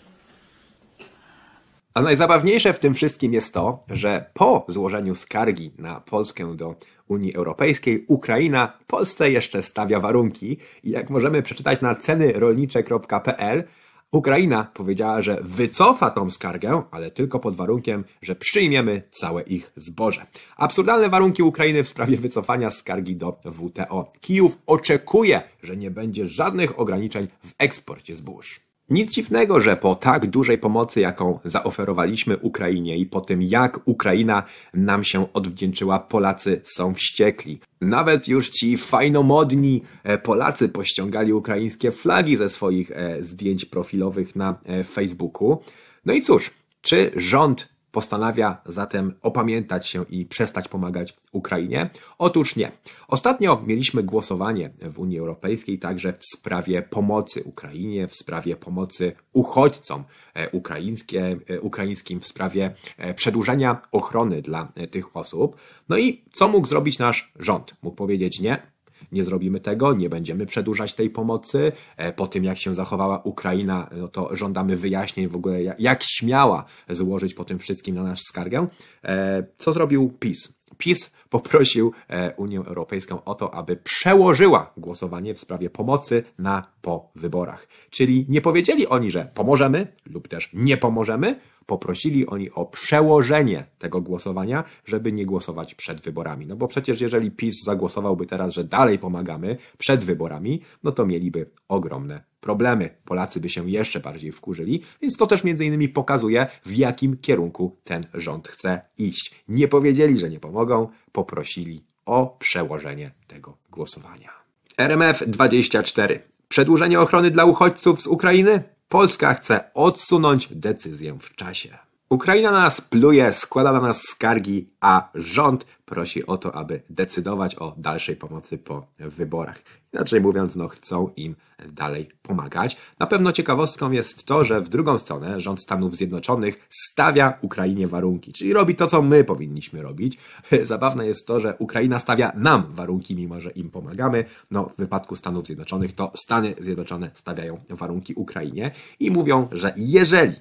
A 1.96 2.02
najzabawniejsze 2.02 2.74
w 2.74 2.80
tym 2.80 2.94
wszystkim 2.94 3.34
jest 3.34 3.54
to, 3.54 3.84
że 3.90 4.30
po 4.34 4.66
złożeniu 4.68 5.16
skargi 5.16 5.72
na 5.78 6.00
Polskę 6.00 6.56
do 6.56 6.76
Unii 7.08 7.36
Europejskiej, 7.36 8.06
Ukraina 8.08 8.74
Polsce 8.88 9.32
jeszcze 9.32 9.64
stawia 9.64 10.00
warunki 10.00 10.58
i 10.84 10.90
jak 10.90 11.10
możemy 11.10 11.44
przeczytać 11.44 11.82
na 11.82 11.96
cenyrolnicze.pl, 11.96 13.64
Ukraina 14.12 14.72
powiedziała, 14.74 15.22
że 15.22 15.40
wycofa 15.42 16.10
tą 16.10 16.30
skargę, 16.30 16.84
ale 16.92 17.12
tylko 17.12 17.40
pod 17.40 17.56
warunkiem, 17.56 18.04
że 18.22 18.36
przyjmiemy 18.36 19.02
całe 19.12 19.42
ich 19.42 19.72
zboże. 19.76 20.26
Absurdalne 20.58 21.10
warunki 21.10 21.44
Ukrainy 21.44 21.84
w 21.84 21.88
sprawie 21.88 22.18
wycofania 22.18 22.72
skargi 22.72 23.16
do 23.16 23.40
WTO. 23.46 24.12
Kijów 24.20 24.58
oczekuje, 24.66 25.42
że 25.64 25.78
nie 25.78 25.92
będzie 25.92 26.28
żadnych 26.28 26.80
ograniczeń 26.80 27.28
w 27.46 27.54
eksporcie 27.58 28.16
zbóż. 28.16 28.65
Nic 28.90 29.14
dziwnego, 29.14 29.62
że 29.62 29.78
po 29.78 29.96
tak 29.96 30.28
dużej 30.28 30.58
pomocy, 30.58 31.00
jaką 31.00 31.40
zaoferowaliśmy 31.46 32.38
Ukrainie 32.38 32.98
i 32.98 33.06
po 33.06 33.22
tym, 33.22 33.42
jak 33.42 33.80
Ukraina 33.86 34.44
nam 34.74 35.04
się 35.04 35.34
odwdzięczyła, 35.34 36.00
Polacy 36.00 36.62
są 36.64 36.94
wściekli. 36.94 37.60
Nawet 37.82 38.28
już 38.28 38.50
ci 38.50 38.78
fajnomodni 38.78 39.82
e, 40.04 40.18
Polacy 40.18 40.70
pościągali 40.70 41.34
ukraińskie 41.34 41.92
flagi 41.92 42.36
ze 42.36 42.50
swoich 42.50 42.92
e, 42.92 43.24
zdjęć 43.24 43.66
profilowych 43.66 44.36
na 44.36 44.60
e, 44.66 44.84
Facebooku. 44.84 45.58
No 46.06 46.14
i 46.14 46.22
cóż, 46.22 46.52
czy 46.82 47.12
rząd 47.16 47.75
postanawia 47.96 48.62
zatem 48.66 49.14
opamiętać 49.22 49.88
się 49.88 50.06
i 50.10 50.26
przestać 50.26 50.68
pomagać 50.68 51.18
Ukrainie? 51.32 51.90
Otóż 52.18 52.56
nie. 52.56 52.72
Ostatnio 53.08 53.62
mieliśmy 53.66 54.04
głosowanie 54.04 54.70
w 54.82 55.00
Unii 55.00 55.20
Europejskiej 55.20 55.80
także 55.80 56.14
w 56.14 56.26
sprawie 56.26 56.82
pomocy 56.82 57.44
Ukrainie, 57.44 58.08
w 58.08 58.16
sprawie 58.16 58.56
pomocy 58.56 59.14
uchodźcom 59.34 60.04
e, 60.34 60.50
ukraińskie, 60.50 61.38
e, 61.50 61.62
ukraińskim, 61.62 62.20
w 62.20 62.26
sprawie 62.26 62.74
e, 62.98 63.14
przedłużenia 63.14 63.82
ochrony 63.92 64.42
dla 64.42 64.68
tych 64.92 65.18
osób. 65.18 65.56
No 65.90 65.98
i 65.98 66.26
co 66.34 66.48
mógł 66.48 66.68
zrobić 66.68 67.00
nasz 67.00 67.32
rząd? 67.40 67.76
Mógł 67.82 67.96
powiedzieć 67.96 68.40
nie, 68.40 68.75
nie 69.12 69.24
zrobimy 69.24 69.60
tego, 69.60 69.94
nie 69.94 70.10
będziemy 70.10 70.46
przedłużać 70.46 70.94
tej 70.94 71.10
pomocy. 71.10 71.72
E, 71.98 72.14
po 72.14 72.28
tym, 72.28 72.44
jak 72.44 72.58
się 72.58 72.76
zachowała 72.76 73.22
Ukraina, 73.24 73.90
no 73.98 74.08
to 74.08 74.36
żądamy 74.36 74.78
wyjaśnień 74.78 75.28
w 75.28 75.36
ogóle, 75.36 75.76
jak 75.80 76.04
śmiała 76.04 76.66
złożyć 76.90 77.34
po 77.34 77.46
tym 77.46 77.60
wszystkim 77.60 77.96
na 77.96 78.04
nas 78.04 78.20
skargę. 78.20 78.68
E, 79.04 79.44
co 79.58 79.74
zrobił 79.74 80.14
PiS? 80.20 80.56
PiS 80.78 81.12
poprosił 81.36 81.92
e, 82.10 82.34
Unię 82.38 82.60
Europejską 82.60 83.24
o 83.24 83.36
to, 83.36 83.54
aby 83.54 83.76
przełożyła 83.76 84.74
głosowanie 84.78 85.34
w 85.34 85.40
sprawie 85.40 85.70
pomocy 85.70 86.24
na 86.40 86.68
po 86.82 87.10
wyborach. 87.16 87.68
Czyli 87.90 88.26
nie 88.30 88.42
powiedzieli 88.42 88.88
oni, 88.88 89.12
że 89.12 89.32
pomożemy 89.34 89.88
lub 90.06 90.28
też 90.28 90.50
nie 90.54 90.78
pomożemy, 90.78 91.40
poprosili 91.66 92.28
oni 92.28 92.52
o 92.52 92.66
przełożenie 92.66 93.66
tego 93.80 94.02
głosowania, 94.02 94.64
żeby 94.86 95.12
nie 95.12 95.26
głosować 95.26 95.76
przed 95.76 96.02
wyborami. 96.02 96.46
No 96.46 96.56
bo 96.56 96.68
przecież 96.68 97.02
jeżeli 97.02 97.32
PiS 97.32 97.64
zagłosowałby 97.64 98.26
teraz, 98.26 98.54
że 98.54 98.64
dalej 98.64 99.00
pomagamy 99.00 99.58
przed 99.78 100.04
wyborami, 100.04 100.62
no 100.84 100.92
to 100.92 101.06
mieliby 101.06 101.50
ogromne 101.68 102.24
problemy. 102.42 102.90
Polacy 103.06 103.40
by 103.40 103.50
się 103.50 103.70
jeszcze 103.70 104.00
bardziej 104.00 104.32
wkurzyli, 104.32 104.82
więc 105.02 105.18
to 105.18 105.28
też 105.28 105.44
między 105.44 105.66
innymi 105.66 105.90
pokazuje, 105.90 106.48
w 106.66 106.76
jakim 106.76 107.18
kierunku 107.18 107.78
ten 107.84 108.06
rząd 108.14 108.48
chce 108.48 108.82
iść. 108.98 109.44
Nie 109.48 109.68
powiedzieli, 109.68 110.20
że 110.20 110.30
nie 110.30 110.40
pomogą, 110.40 110.88
poprosili 111.16 111.84
o 112.06 112.38
przełożenie 112.40 113.12
tego 113.28 113.58
głosowania. 113.72 114.30
RMF 114.78 115.24
24. 115.28 116.22
Przedłużenie 116.48 117.00
ochrony 117.00 117.32
dla 117.32 117.46
uchodźców 117.46 118.02
z 118.02 118.08
Ukrainy? 118.08 118.64
Polska 118.90 119.34
chce 119.34 119.74
odsunąć 119.74 120.48
decyzję 120.52 121.18
w 121.20 121.36
czasie. 121.36 121.85
Ukraina 122.10 122.52
na 122.52 122.62
nas 122.62 122.82
pluje, 122.82 123.34
składa 123.34 123.72
na 123.72 123.80
nas 123.80 124.02
skargi, 124.02 124.70
a 124.82 125.10
rząd 125.16 125.66
prosi 125.86 126.26
o 126.26 126.38
to, 126.38 126.56
aby 126.56 126.82
decydować 126.90 127.56
o 127.56 127.76
dalszej 127.78 128.16
pomocy 128.16 128.58
po 128.58 128.88
wyborach. 129.00 129.62
Inaczej 129.94 130.22
mówiąc, 130.22 130.56
no 130.56 130.68
chcą 130.68 131.10
im 131.16 131.36
dalej 131.70 132.10
pomagać. 132.22 132.78
Na 133.00 133.08
pewno 133.08 133.32
ciekawostką 133.32 133.92
jest 133.92 134.26
to, 134.26 134.44
że 134.44 134.62
w 134.62 134.70
drugą 134.70 135.00
stronę 135.00 135.40
rząd 135.40 135.62
Stanów 135.62 135.96
Zjednoczonych 135.96 136.68
stawia 136.70 137.38
Ukrainie 137.42 137.88
warunki, 137.88 138.34
czyli 138.34 138.54
robi 138.54 138.76
to, 138.76 138.88
co 138.88 139.02
my 139.02 139.24
powinniśmy 139.24 139.82
robić. 139.82 140.18
Zabawne 140.64 141.08
jest 141.08 141.28
to, 141.28 141.40
że 141.40 141.56
Ukraina 141.60 142.00
stawia 142.00 142.32
nam 142.36 142.64
warunki, 142.70 143.16
mimo 143.16 143.42
że 143.42 143.50
im 143.50 143.70
pomagamy. 143.70 144.26
No, 144.52 144.70
w 144.70 144.78
wypadku 144.78 145.16
Stanów 145.16 145.46
Zjednoczonych 145.46 145.96
to 145.96 146.12
Stany 146.16 146.54
Zjednoczone 146.60 147.12
stawiają 147.14 147.60
warunki 147.70 148.14
Ukrainie 148.14 148.72
i 149.00 149.12
mówią, 149.12 149.48
że 149.52 149.74
jeżeli 149.78 150.36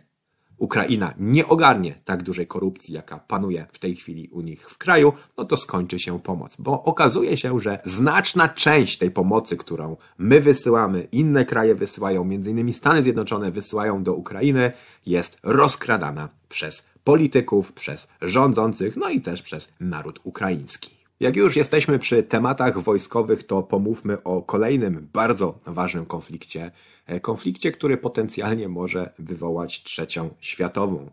Ukraina 0.59 1.14
nie 1.19 1.47
ogarnie 1.47 1.95
tak 2.05 2.23
dużej 2.23 2.47
korupcji, 2.47 2.95
jaka 2.95 3.19
panuje 3.19 3.67
w 3.73 3.79
tej 3.79 3.97
chwili 3.97 4.29
u 4.29 4.40
nich 4.40 4.71
w 4.71 4.79
kraju, 4.79 5.12
no 5.38 5.45
to 5.45 5.57
skończy 5.57 5.99
się 5.99 6.21
pomoc. 6.21 6.57
Bo 6.59 6.83
okazuje 6.83 7.37
się, 7.37 7.61
że 7.61 7.79
znaczna 7.85 8.49
część 8.49 8.99
tej 8.99 9.11
pomocy, 9.11 9.57
którą 9.57 9.97
my 10.19 10.40
wysyłamy, 10.40 11.09
inne 11.12 11.45
kraje 11.45 11.75
wysyłają, 11.75 12.25
między 12.25 12.51
innymi 12.51 12.73
Stany 12.73 13.03
Zjednoczone 13.03 13.51
wysyłają 13.51 14.03
do 14.03 14.14
Ukrainy, 14.14 14.73
jest 15.07 15.38
rozkradana 15.43 16.29
przez 16.49 16.87
polityków, 17.05 17.73
przez 17.73 18.09
rządzących, 18.23 18.97
no 18.97 19.09
i 19.09 19.21
też 19.21 19.43
przez 19.43 19.73
naród 19.81 20.21
ukraiński. 20.25 20.94
Jak 21.20 21.37
już 21.37 21.57
jesteśmy 21.57 21.98
przy 21.98 22.22
tematach 22.22 22.81
wojskowych, 22.81 23.46
to 23.46 23.62
pomówmy 23.62 24.22
o 24.22 24.42
kolejnym 24.42 25.09
bardzo 25.12 25.59
ważnym 25.66 26.07
konflikcie. 26.07 26.70
E, 27.07 27.20
konflikcie, 27.20 27.72
który 27.72 27.96
potencjalnie 27.96 28.68
może 28.68 29.12
wywołać 29.18 29.83
trzecią 29.83 30.31
światową. 30.40 31.11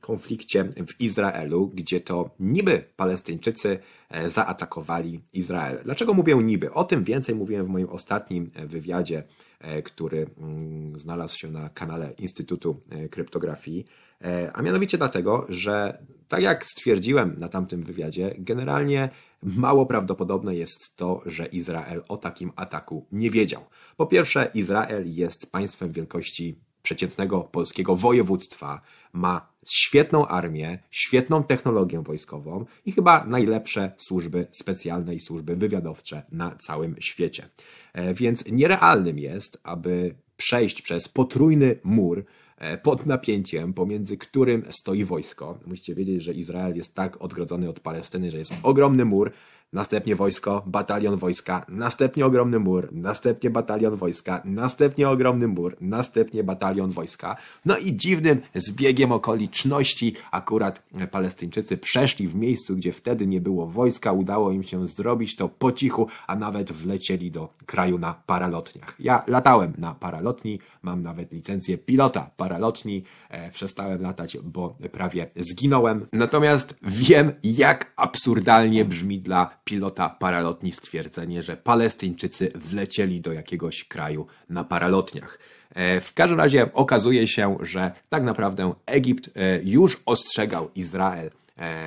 Konflikcie 0.00 0.64
w 0.64 1.00
Izraelu, 1.00 1.70
gdzie 1.74 2.00
to 2.00 2.30
niby 2.40 2.84
Palestyńczycy 2.96 3.78
e, 4.10 4.30
zaatakowali 4.30 5.20
Izrael. 5.32 5.78
Dlaczego 5.84 6.14
mówię 6.14 6.34
niby? 6.34 6.72
O 6.72 6.84
tym 6.84 7.04
więcej 7.04 7.34
mówiłem 7.34 7.66
w 7.66 7.68
moim 7.68 7.88
ostatnim 7.88 8.50
e, 8.54 8.66
wywiadzie, 8.66 9.22
który 9.84 10.26
mm, 10.38 10.98
znalazł 10.98 11.38
się 11.38 11.50
na 11.50 11.68
kanale 11.68 12.12
Instytutu 12.18 12.80
Kryptografii. 13.10 13.84
A 14.52 14.62
mianowicie 14.62 14.98
dlatego, 14.98 15.46
że 15.48 15.98
tak 16.28 16.42
jak 16.42 16.64
stwierdziłem 16.64 17.36
na 17.38 17.48
tamtym 17.48 17.82
wywiadzie, 17.82 18.34
generalnie 18.38 19.08
mało 19.42 19.86
prawdopodobne 19.86 20.56
jest 20.56 20.96
to, 20.96 21.20
że 21.26 21.46
Izrael 21.46 22.02
o 22.08 22.16
takim 22.16 22.52
ataku 22.56 23.06
nie 23.12 23.30
wiedział. 23.30 23.62
Po 23.96 24.06
pierwsze, 24.06 24.50
Izrael 24.54 25.14
jest 25.14 25.52
państwem 25.52 25.92
wielkości 25.92 26.58
przeciętnego 26.82 27.40
polskiego 27.40 27.96
województwa, 27.96 28.80
ma 29.16 29.52
świetną 29.66 30.26
armię, 30.26 30.78
świetną 30.90 31.44
technologię 31.44 32.02
wojskową 32.02 32.64
i 32.86 32.92
chyba 32.92 33.24
najlepsze 33.24 33.92
służby 33.96 34.46
specjalne 34.52 35.14
i 35.14 35.20
służby 35.20 35.56
wywiadowcze 35.56 36.22
na 36.32 36.56
całym 36.56 36.96
świecie. 37.00 37.48
E, 37.92 38.14
więc 38.14 38.44
nierealnym 38.46 39.18
jest, 39.18 39.60
aby 39.64 40.14
przejść 40.36 40.82
przez 40.82 41.08
potrójny 41.08 41.78
mur, 41.84 42.24
E, 42.58 42.78
pod 42.78 43.06
napięciem, 43.06 43.72
pomiędzy 43.72 44.16
którym 44.16 44.64
stoi 44.70 45.04
wojsko. 45.04 45.58
Musicie 45.66 45.94
wiedzieć, 45.94 46.22
że 46.22 46.32
Izrael 46.32 46.76
jest 46.76 46.94
tak 46.94 47.22
odgrodzony 47.22 47.68
od 47.68 47.80
Palestyny, 47.80 48.30
że 48.30 48.38
jest 48.38 48.52
ogromny 48.62 49.04
mur, 49.04 49.32
następnie 49.72 50.16
wojsko, 50.16 50.62
batalion 50.66 51.16
wojska, 51.16 51.66
następnie 51.68 52.26
ogromny 52.26 52.58
mur, 52.58 52.88
następnie 52.92 53.50
batalion 53.50 53.96
wojska, 53.96 54.42
następnie 54.44 55.08
ogromny 55.08 55.48
mur, 55.48 55.76
następnie 55.80 56.44
batalion 56.44 56.90
wojska. 56.90 57.36
No 57.64 57.76
i 57.76 57.96
dziwnym 57.96 58.40
zbiegiem 58.54 59.12
okoliczności 59.12 60.14
akurat 60.30 60.82
Palestyńczycy 61.10 61.78
przeszli 61.78 62.28
w 62.28 62.34
miejscu, 62.34 62.76
gdzie 62.76 62.92
wtedy 62.92 63.26
nie 63.26 63.40
było 63.40 63.66
wojska, 63.66 64.12
udało 64.12 64.52
im 64.52 64.62
się 64.62 64.88
zrobić 64.88 65.36
to 65.36 65.48
po 65.48 65.72
cichu, 65.72 66.08
a 66.26 66.36
nawet 66.36 66.72
wlecieli 66.72 67.30
do 67.30 67.48
kraju 67.66 67.98
na 67.98 68.14
paralotniach. 68.26 68.96
Ja 68.98 69.24
latałem 69.26 69.72
na 69.78 69.94
paralotni, 69.94 70.58
mam 70.82 71.02
nawet 71.02 71.32
licencję 71.32 71.78
pilota 71.78 72.30
paralotni, 72.36 73.02
e, 73.28 73.50
przestałem 73.50 74.02
latać, 74.02 74.38
bo 74.44 74.76
prawie 74.92 75.26
zginąłem. 75.36 76.06
Natomiast 76.12 76.78
wiem, 76.82 77.32
jak 77.42 77.92
absurdalnie 77.96 78.84
brzmi 78.84 79.20
dla 79.20 79.56
pilota 79.66 80.08
paralotni 80.08 80.72
stwierdzenie, 80.72 81.42
że 81.42 81.56
Palestyńczycy 81.56 82.52
wlecieli 82.54 83.20
do 83.20 83.32
jakiegoś 83.32 83.84
kraju 83.84 84.26
na 84.50 84.64
paralotniach. 84.64 85.38
E, 85.74 86.00
W 86.00 86.14
każdym 86.14 86.38
razie 86.38 86.72
okazuje 86.72 87.28
się, 87.28 87.56
że 87.60 87.92
tak 88.08 88.22
naprawdę 88.22 88.74
Egipt 88.86 89.30
e, 89.36 89.62
już 89.62 90.02
ostrzegał 90.06 90.70
Izrael 90.74 91.30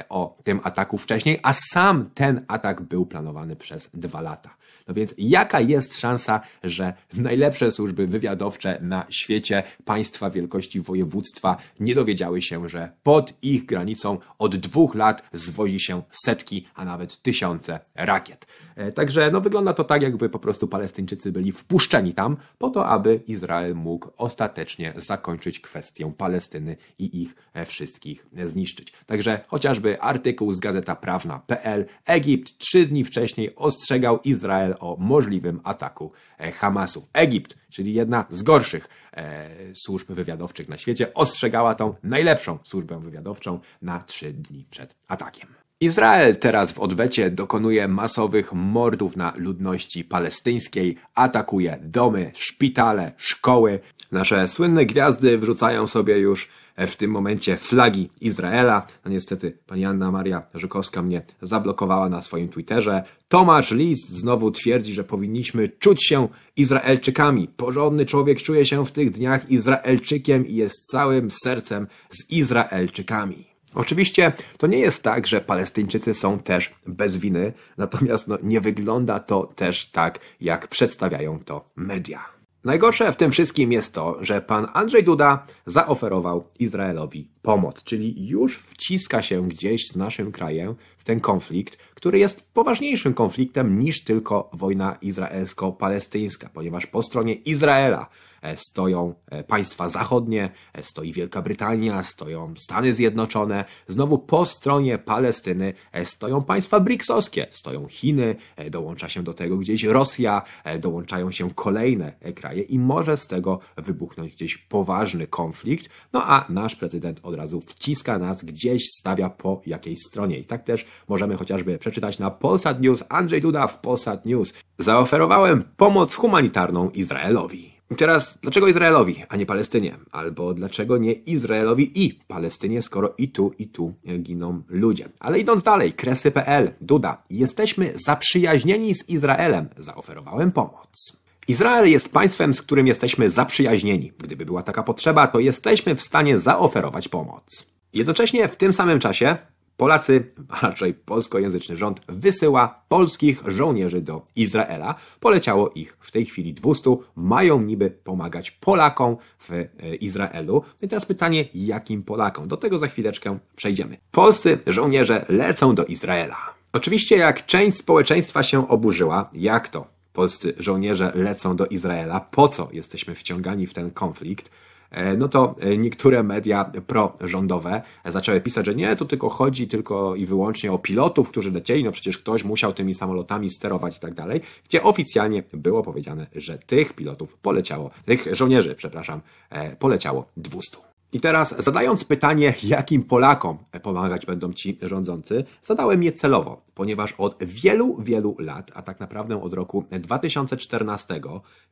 o 0.10 0.38
tym 0.44 0.60
ataku 0.64 0.98
wcześniej, 0.98 1.40
a 1.44 1.54
sam 1.54 2.10
ten 2.14 2.46
atak 2.48 2.82
był 2.82 3.06
planowany 3.06 3.56
przez 3.56 3.90
dwa 3.94 4.22
lata. 4.22 4.60
No 4.90 4.94
więc 4.94 5.14
jaka 5.18 5.60
jest 5.60 6.00
szansa, 6.00 6.42
że 6.64 6.94
najlepsze 7.14 7.72
służby 7.72 8.08
wywiadowcze 8.08 8.80
na 8.82 9.06
świecie, 9.10 9.64
państwa 9.86 10.30
wielkości 10.30 10.82
województwa 10.82 11.58
nie 11.80 11.96
dowiedziały 11.96 12.42
się, 12.42 12.70
że 12.70 12.92
pod 13.04 13.34
ich 13.42 13.66
granicą 13.66 14.18
od 14.40 14.56
dwóch 14.56 14.96
lat 14.96 15.24
zwozi 15.34 15.80
się 15.80 16.02
setki, 16.12 16.68
a 16.76 16.86
nawet 16.86 17.22
tysiące 17.22 17.80
rakiet. 17.96 18.48
E, 18.76 18.92
Także 18.92 19.32
no, 19.32 19.42
wygląda 19.42 19.74
to 19.74 19.84
tak, 19.84 20.02
jakby 20.02 20.30
po 20.30 20.40
prostu 20.40 20.68
Palestyńczycy 20.68 21.32
byli 21.32 21.52
wpuszczeni 21.52 22.14
tam 22.14 22.38
po 22.58 22.70
to, 22.70 22.86
aby 22.86 23.22
Izrael 23.28 23.76
mógł 23.76 24.10
ostatecznie 24.18 24.94
zakończyć 24.98 25.60
kwestię 25.60 26.14
Palestyny 26.18 26.78
i 27.00 27.22
ich 27.22 27.36
e, 27.54 27.66
wszystkich 27.66 28.26
e, 28.36 28.48
zniszczyć. 28.48 28.94
Także 29.06 29.40
chociażby 29.60 30.02
artykuł 30.02 30.54
z 30.54 30.60
Gazeta 30.60 30.96
Prawna.pl 30.96 31.86
Egipt 32.06 32.58
trzy 32.58 32.86
dni 32.86 33.04
wcześniej 33.04 33.56
ostrzegał 33.56 34.20
Izrael 34.24 34.76
o 34.80 34.98
możliwym 35.00 35.62
ataku 35.64 36.12
e, 36.38 36.52
Hamasu. 36.52 37.08
Egipt, 37.14 37.58
czyli 37.70 37.94
jedna 37.94 38.26
z 38.30 38.44
gorszych 38.44 38.90
e, 39.14 39.50
służb 39.74 40.12
wywiadowczych 40.12 40.70
na 40.70 40.78
świecie, 40.78 41.14
ostrzegała 41.14 41.76
tą 41.76 41.94
najlepszą 42.04 42.60
służbę 42.64 43.00
wywiadowczą 43.00 43.60
na 43.82 44.04
trzy 44.04 44.34
dni 44.34 44.66
przed 44.70 44.96
atakiem. 45.08 45.48
Izrael 45.82 46.38
teraz 46.38 46.72
w 46.72 46.80
odwecie 46.80 47.32
dokonuje 47.32 47.88
masowych 47.88 48.54
mordów 48.54 49.16
na 49.16 49.34
ludności 49.36 50.04
palestyńskiej, 50.04 50.98
atakuje 51.16 51.80
domy, 51.82 52.32
szpitale, 52.36 53.12
szkoły. 53.18 53.80
Nasze 54.12 54.48
słynne 54.48 54.86
gwiazdy 54.86 55.38
wrzucają 55.38 55.88
sobie 55.88 56.18
już 56.18 56.50
w 56.88 56.96
tym 56.96 57.12
momencie 57.12 57.58
flagi 57.58 58.10
Izraela. 58.22 58.88
No 59.06 59.12
niestety 59.12 59.58
pani 59.68 59.86
Anna 59.86 60.12
Maria 60.12 60.44
Żukowska 60.54 61.02
mnie 61.02 61.22
zablokowała 61.42 62.10
na 62.10 62.22
swoim 62.22 62.50
Twitterze. 62.50 63.04
Tomasz 63.28 63.72
List 63.72 64.10
znowu 64.10 64.52
twierdzi, 64.52 64.94
że 64.94 65.04
powinniśmy 65.04 65.70
czuć 65.70 66.08
się 66.08 66.28
Izraelczykami. 66.56 67.48
Porządny 67.58 68.06
człowiek 68.06 68.42
czuje 68.42 68.66
się 68.66 68.86
w 68.86 68.92
tych 68.92 69.12
dniach 69.12 69.52
Izraelczykiem 69.52 70.48
i 70.48 70.56
jest 70.56 70.86
całym 70.86 71.32
sercem 71.32 71.88
z 72.10 72.30
Izraelczykami. 72.30 73.46
Oczywiście 73.76 74.32
to 74.58 74.68
nie 74.68 74.80
jest 74.80 75.04
tak, 75.04 75.28
że 75.28 75.42
Palestyńczycy 75.42 76.14
są 76.14 76.40
też 76.40 76.74
bez 76.88 77.18
winy, 77.18 77.54
natomiast 77.78 78.28
no, 78.28 78.38
nie 78.44 78.62
wygląda 78.62 79.20
to 79.20 79.44
też 79.44 79.86
tak, 79.86 80.20
jak 80.42 80.68
przedstawiają 80.68 81.40
to 81.40 81.66
media. 81.76 82.39
Najgorsze 82.64 83.14
w 83.14 83.18
tym 83.18 83.32
wszystkim 83.32 83.72
jest 83.72 83.94
to, 83.94 84.18
że 84.22 84.42
pan 84.42 84.68
Andrzej 84.74 85.04
Duda 85.04 85.46
zaoferował 85.66 86.44
Izraelowi 86.60 87.30
pomoc, 87.42 87.84
czyli 87.84 88.28
już 88.28 88.58
wciska 88.58 89.22
się 89.22 89.48
gdzieś 89.48 89.88
z 89.88 89.96
naszym 89.96 90.32
krajem 90.32 90.76
w 90.98 91.04
ten 91.04 91.20
konflikt, 91.20 91.78
który 92.00 92.20
jest 92.20 92.54
poważniejszym 92.54 93.14
konfliktem 93.14 93.80
niż 93.80 94.04
tylko 94.04 94.50
wojna 94.54 94.98
izraelsko-palestyńska, 95.02 96.50
ponieważ 96.54 96.88
po 96.88 97.04
stronie 97.04 97.34
Izraela 97.34 98.10
e, 98.42 98.58
stoją 98.58 99.14
e, 99.28 99.44
państwa 99.44 99.90
zachodnie, 99.90 100.50
e, 100.74 100.84
stoi 100.84 101.14
Wielka 101.14 101.42
Brytania, 101.42 102.04
stoją 102.04 102.54
Stany 102.58 102.94
Zjednoczone. 102.94 103.66
Znowu 103.88 104.18
po 104.18 104.46
stronie 104.46 104.98
Palestyny 104.98 105.74
stoją 106.04 106.44
państwa 106.44 106.80
BRICS-owskie, 106.80 107.46
stoją 107.52 107.88
Chiny, 107.88 108.36
dołącza 108.72 109.10
się 109.10 109.24
do 109.24 109.34
tego 109.34 109.58
gdzieś 109.58 109.84
Rosja, 109.84 110.42
dołączają 110.80 111.32
się 111.32 111.50
kolejne 111.56 112.14
kraje 112.36 112.62
i 112.62 112.80
może 112.80 113.18
z 113.18 113.28
tego 113.28 113.60
wybuchnąć 113.78 114.34
gdzieś 114.34 114.58
poważny 114.58 115.28
konflikt. 115.28 115.90
No 116.14 116.24
a 116.26 116.46
nasz 116.50 116.76
prezydent 116.76 117.20
od 117.30 117.36
razu 117.36 117.62
wciska 117.62 118.20
nas 118.20 118.44
gdzieś, 118.44 118.84
stawia 119.00 119.30
po 119.30 119.62
jakiej 119.66 119.96
stronie. 119.98 120.40
I 120.40 120.46
tak 120.46 120.64
też 120.64 120.86
możemy 121.08 121.38
chociażby 121.38 121.78
przeczytać 121.78 122.20
na 122.20 122.32
Polsat 122.32 122.82
News. 122.82 123.04
Andrzej 123.10 123.42
Duda 123.42 123.68
w 123.68 123.80
Polsat 123.80 124.26
News. 124.26 124.54
Zaoferowałem 124.80 125.64
pomoc 125.78 126.16
humanitarną 126.16 126.90
Izraelowi. 126.90 127.80
I 127.92 127.96
teraz, 127.96 128.38
dlaczego 128.42 128.68
Izraelowi, 128.68 129.24
a 129.30 129.36
nie 129.36 129.46
Palestynie? 129.46 129.98
Albo 130.12 130.54
dlaczego 130.54 130.98
nie 130.98 131.12
Izraelowi 131.14 132.06
i 132.06 132.20
Palestynie, 132.28 132.82
skoro 132.82 133.14
i 133.18 133.30
tu, 133.30 133.54
i 133.60 133.68
tu 133.68 133.94
giną 134.20 134.62
ludzie? 134.68 135.10
Ale 135.20 135.40
idąc 135.40 135.64
dalej, 135.64 135.94
kresy.pl, 135.94 136.72
Duda, 136.82 137.24
jesteśmy 137.30 137.94
zaprzyjaźnieni 137.96 138.96
z 138.96 139.10
Izraelem. 139.10 139.70
Zaoferowałem 139.78 140.52
pomoc. 140.52 141.20
Izrael 141.50 141.92
jest 141.92 142.10
państwem, 142.10 142.54
z 142.54 142.62
którym 142.62 142.88
jesteśmy 142.88 143.30
zaprzyjaźnieni. 143.30 144.12
Gdyby 144.18 144.46
była 144.46 144.64
taka 144.64 144.84
potrzeba, 144.84 145.28
to 145.28 145.40
jesteśmy 145.40 145.96
w 145.96 146.02
stanie 146.02 146.40
zaoferować 146.40 147.08
pomoc. 147.08 147.68
Jednocześnie 147.94 148.48
w 148.48 148.56
tym 148.56 148.74
samym 148.74 149.00
czasie 149.00 149.38
Polacy, 149.78 150.32
a 150.50 150.68
raczej 150.68 150.94
polskojęzyczny 150.94 151.78
rząd, 151.78 152.02
wysyła 152.08 152.84
polskich 152.90 153.44
żołnierzy 153.48 154.02
do 154.02 154.26
Izraela. 154.36 154.96
Poleciało 155.20 155.70
ich 155.70 155.98
w 156.00 156.12
tej 156.12 156.26
chwili 156.26 156.54
200. 156.54 156.98
Mają 157.16 157.62
niby 157.62 157.90
pomagać 157.90 158.52
Polakom 158.52 159.18
w 159.40 159.52
e, 159.52 159.68
Izraelu. 159.96 160.54
No 160.54 160.86
i 160.86 160.90
teraz 160.90 161.06
pytanie, 161.06 161.46
jakim 161.54 162.04
Polakom? 162.04 162.48
Do 162.48 162.58
tego 162.58 162.78
za 162.78 162.88
chwileczkę 162.88 163.40
przejdziemy. 163.56 163.98
Polscy 164.12 164.58
żołnierze 164.68 165.26
lecą 165.30 165.76
do 165.76 165.86
Izraela. 165.86 166.38
Oczywiście, 166.74 167.18
jak 167.18 167.46
część 167.46 167.78
społeczeństwa 167.78 168.44
się 168.44 168.68
oburzyła, 168.68 169.30
jak 169.34 169.70
to 169.70 169.99
polscy 170.20 170.54
żołnierze 170.58 171.12
lecą 171.16 171.56
do 171.56 171.66
Izraela, 171.66 172.20
po 172.20 172.48
co 172.48 172.70
jesteśmy 172.72 173.16
wciągani 173.16 173.68
w 173.68 173.74
ten 173.74 173.92
konflikt, 173.92 174.52
e, 174.92 175.18
no 175.18 175.28
to 175.28 175.56
e, 175.60 175.78
niektóre 175.78 176.24
media 176.24 176.72
prorządowe 176.88 177.82
zaczęły 178.06 178.42
pisać, 178.42 178.66
że 178.66 178.76
nie, 178.76 178.96
to 178.96 179.06
tylko 179.06 179.30
chodzi 179.30 179.68
tylko 179.68 180.16
i 180.16 180.26
wyłącznie 180.26 180.72
o 180.72 180.80
pilotów, 180.80 181.30
którzy 181.30 181.52
lecieli, 181.52 181.84
no 181.84 181.92
przecież 181.92 182.18
ktoś 182.18 182.44
musiał 182.44 182.74
tymi 182.74 182.94
samolotami 182.94 183.50
sterować 183.50 183.98
i 183.98 184.00
tak 184.00 184.14
dalej, 184.14 184.42
gdzie 184.66 184.84
oficjalnie 184.84 185.44
było 185.54 185.82
powiedziane, 185.84 186.28
że 186.36 186.58
tych 186.58 186.94
pilotów 186.94 187.38
poleciało, 187.38 187.90
tych 188.06 188.36
żołnierzy, 188.36 188.76
przepraszam, 188.76 189.22
e, 189.50 189.76
poleciało 189.76 190.26
200. 190.38 190.89
I 191.14 191.20
teraz 191.20 191.56
zadając 191.64 192.04
pytanie, 192.04 192.54
jakim 192.64 193.04
Polakom 193.04 193.58
pomagać 193.84 194.26
będą 194.26 194.54
ci 194.54 194.78
rządzący, 194.82 195.44
zadałem 195.64 196.04
je 196.04 196.12
celowo, 196.12 196.62
ponieważ 196.76 197.14
od 197.18 197.44
wielu, 197.44 197.98
wielu 198.02 198.36
lat, 198.40 198.72
a 198.76 198.82
tak 198.82 199.00
naprawdę 199.00 199.44
od 199.44 199.54
roku 199.54 199.86
2014, 199.92 201.22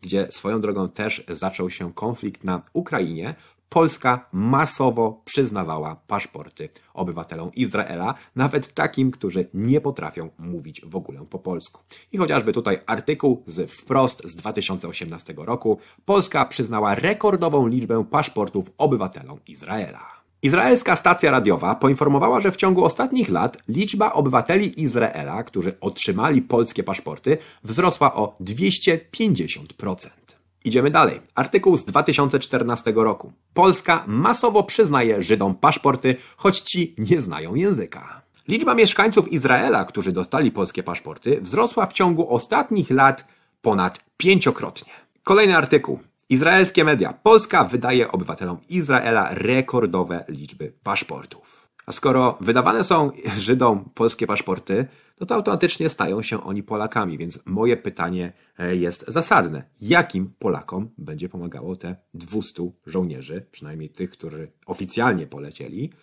gdzie 0.01 0.27
swoją 0.29 0.61
drogą 0.61 0.89
też 0.89 1.23
zaczął 1.29 1.69
się 1.69 1.93
konflikt 1.93 2.43
na 2.43 2.61
Ukrainie, 2.73 3.35
Polska 3.69 4.29
masowo 4.31 5.21
przyznawała 5.25 5.95
paszporty 6.07 6.69
obywatelom 6.93 7.51
Izraela, 7.55 8.13
nawet 8.35 8.73
takim, 8.73 9.11
którzy 9.11 9.49
nie 9.53 9.81
potrafią 9.81 10.29
mówić 10.39 10.81
w 10.85 10.95
ogóle 10.95 11.25
po 11.29 11.39
polsku. 11.39 11.81
I 12.11 12.17
chociażby 12.17 12.53
tutaj 12.53 12.79
artykuł 12.85 13.43
z 13.45 13.71
wprost 13.71 14.27
z 14.27 14.35
2018 14.35 15.33
roku, 15.37 15.79
Polska 16.05 16.45
przyznała 16.45 16.95
rekordową 16.95 17.67
liczbę 17.67 18.05
paszportów 18.11 18.71
obywatelom 18.77 19.39
Izraela. 19.47 20.17
Izraelska 20.41 20.95
stacja 20.95 21.31
radiowa 21.31 21.75
poinformowała, 21.75 22.41
że 22.41 22.51
w 22.51 22.55
ciągu 22.55 22.85
ostatnich 22.85 23.29
lat 23.29 23.57
liczba 23.67 24.13
obywateli 24.13 24.81
Izraela, 24.81 25.43
którzy 25.43 25.79
otrzymali 25.79 26.41
polskie 26.41 26.83
paszporty, 26.83 27.37
wzrosła 27.63 28.13
o 28.13 28.35
250%. 28.41 30.36
Idziemy 30.67 30.91
dalej. 30.91 31.21
Artykuł 31.35 31.77
z 31.77 31.85
2014 31.85 32.93
roku. 32.95 33.33
Polska 33.53 34.03
masowo 34.07 34.63
przyznaje 34.63 35.21
Żydom 35.21 35.55
paszporty, 35.55 36.15
choć 36.37 36.59
ci 36.59 36.95
nie 36.97 37.21
znają 37.21 37.55
języka. 37.55 38.21
Liczba 38.47 38.73
mieszkańców 38.73 39.31
Izraela, 39.31 39.85
którzy 39.85 40.11
dostali 40.11 40.51
polskie 40.51 40.83
paszporty, 40.83 41.41
wzrosła 41.41 41.85
w 41.85 41.93
ciągu 41.93 42.33
ostatnich 42.33 42.89
lat 42.89 43.27
ponad 43.61 43.99
pięciokrotnie. 44.17 44.93
Kolejny 45.23 45.57
artykuł. 45.57 45.99
Izraelskie 46.29 46.83
media. 46.83 47.13
Polska 47.23 47.63
wydaje 47.63 48.11
obywatelom 48.11 48.57
Izraela 48.69 49.29
rekordowe 49.31 50.25
liczby 50.27 50.73
paszportów. 50.83 51.67
A 51.85 51.91
skoro 51.91 52.37
wydawane 52.41 52.83
są 52.83 53.11
Żydom 53.37 53.89
polskie 53.93 54.27
paszporty, 54.27 54.87
no 55.19 55.25
to 55.27 55.35
automatycznie 55.35 55.89
stają 55.89 56.21
się 56.21 56.43
oni 56.43 56.63
Polakami. 56.63 57.17
Więc 57.17 57.39
moje 57.45 57.77
pytanie 57.77 58.33
e, 58.57 58.75
jest 58.75 59.05
zasadne. 59.07 59.63
Jakim 59.81 60.33
Polakom 60.39 60.89
będzie 60.97 61.29
pomagało 61.29 61.75
te 61.75 61.95
200 62.13 62.71
żołnierzy, 62.85 63.45
przynajmniej 63.51 63.89
tych, 63.89 64.09
którzy 64.09 64.51
oficjalnie 64.65 65.27
polecieli, 65.27 65.93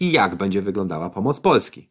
i 0.00 0.12
jak 0.12 0.36
będzie 0.36 0.62
wyglądała 0.62 1.10
pomoc 1.10 1.40
Polski? 1.40 1.88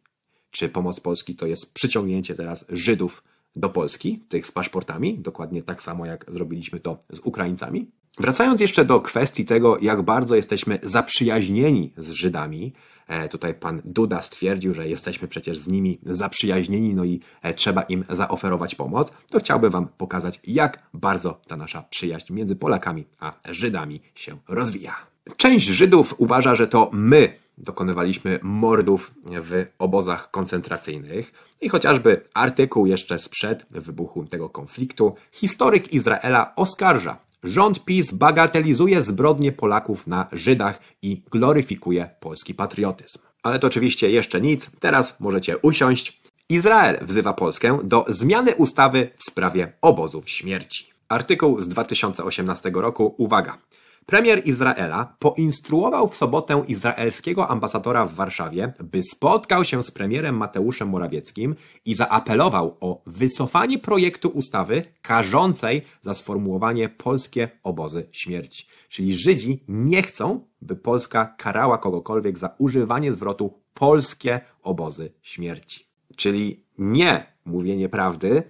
Czy 0.50 0.68
pomoc 0.68 1.00
Polski 1.00 1.36
to 1.36 1.46
jest 1.46 1.74
przyciągnięcie 1.74 2.34
teraz 2.34 2.64
Żydów 2.68 3.24
do 3.56 3.68
Polski, 3.68 4.18
tych 4.28 4.46
z 4.46 4.52
paszportami, 4.52 5.18
dokładnie 5.18 5.62
tak 5.62 5.82
samo 5.82 6.06
jak 6.06 6.24
zrobiliśmy 6.28 6.80
to 6.80 6.98
z 7.12 7.18
Ukraińcami? 7.18 7.90
Wracając 8.20 8.60
jeszcze 8.60 8.84
do 8.84 9.00
kwestii 9.00 9.44
tego, 9.44 9.78
jak 9.78 10.02
bardzo 10.02 10.36
jesteśmy 10.36 10.78
zaprzyjaźnieni 10.82 11.92
z 11.96 12.10
Żydami, 12.10 12.72
e, 13.08 13.28
tutaj 13.28 13.54
pan 13.54 13.82
Duda 13.84 14.22
stwierdził, 14.22 14.74
że 14.74 14.88
jesteśmy 14.88 15.28
przecież 15.28 15.58
z 15.58 15.68
nimi 15.68 15.98
zaprzyjaźnieni, 16.06 16.94
no 16.94 17.04
i 17.04 17.20
e, 17.42 17.54
trzeba 17.54 17.82
im 17.82 18.04
zaoferować 18.10 18.74
pomoc, 18.74 19.12
to 19.30 19.38
chciałbym 19.38 19.70
wam 19.70 19.88
pokazać, 19.88 20.40
jak 20.46 20.82
bardzo 20.94 21.40
ta 21.46 21.56
nasza 21.56 21.82
przyjaźń 21.82 22.32
między 22.32 22.56
Polakami 22.56 23.04
a 23.20 23.32
Żydami 23.48 24.00
się 24.14 24.36
rozwija. 24.48 24.96
Część 25.36 25.66
Żydów 25.66 26.14
uważa, 26.18 26.54
że 26.54 26.68
to 26.68 26.90
my 26.92 27.32
dokonywaliśmy 27.58 28.40
mordów 28.42 29.14
w 29.24 29.66
obozach 29.78 30.30
koncentracyjnych. 30.30 31.32
I 31.60 31.68
chociażby 31.68 32.24
artykuł 32.34 32.86
jeszcze 32.86 33.18
sprzed 33.18 33.66
wybuchu 33.70 34.24
tego 34.24 34.48
konfliktu, 34.48 35.14
historyk 35.32 35.92
Izraela 35.92 36.52
oskarża 36.56 37.29
Rząd 37.42 37.84
PiS 37.84 38.12
bagatelizuje 38.12 39.02
zbrodnie 39.02 39.52
Polaków 39.52 40.06
na 40.06 40.28
Żydach 40.32 40.80
i 41.02 41.22
gloryfikuje 41.30 42.10
polski 42.20 42.54
patriotyzm. 42.54 43.18
Ale 43.42 43.58
to 43.58 43.66
oczywiście 43.66 44.10
jeszcze 44.10 44.40
nic, 44.40 44.70
teraz 44.80 45.20
możecie 45.20 45.58
usiąść. 45.58 46.20
Izrael 46.48 46.98
wzywa 47.02 47.32
Polskę 47.32 47.78
do 47.84 48.04
zmiany 48.08 48.54
ustawy 48.54 49.10
w 49.16 49.24
sprawie 49.24 49.72
obozów 49.80 50.30
śmierci. 50.30 50.90
Artykuł 51.08 51.62
z 51.62 51.68
2018 51.68 52.70
roku, 52.74 53.14
uwaga. 53.18 53.58
Premier 54.06 54.48
Izraela 54.48 55.16
poinstruował 55.18 56.08
w 56.08 56.16
sobotę 56.16 56.64
izraelskiego 56.68 57.48
ambasadora 57.48 58.06
w 58.06 58.14
Warszawie, 58.14 58.72
by 58.84 59.02
spotkał 59.02 59.64
się 59.64 59.82
z 59.82 59.90
premierem 59.90 60.36
Mateuszem 60.36 60.88
Morawieckim 60.88 61.54
i 61.84 61.94
zaapelował 61.94 62.76
o 62.80 63.02
wycofanie 63.06 63.78
projektu 63.78 64.28
ustawy 64.28 64.82
karzącej 65.02 65.82
za 66.02 66.14
sformułowanie 66.14 66.88
polskie 66.88 67.48
obozy 67.62 68.08
śmierci. 68.12 68.66
Czyli 68.88 69.14
Żydzi 69.14 69.64
nie 69.68 70.02
chcą, 70.02 70.44
by 70.62 70.76
Polska 70.76 71.34
karała 71.38 71.78
kogokolwiek 71.78 72.38
za 72.38 72.54
używanie 72.58 73.12
zwrotu 73.12 73.54
polskie 73.74 74.40
obozy 74.62 75.12
śmierci. 75.22 75.86
Czyli 76.16 76.64
nie 76.78 77.26
mówienie 77.44 77.88
prawdy, 77.88 78.42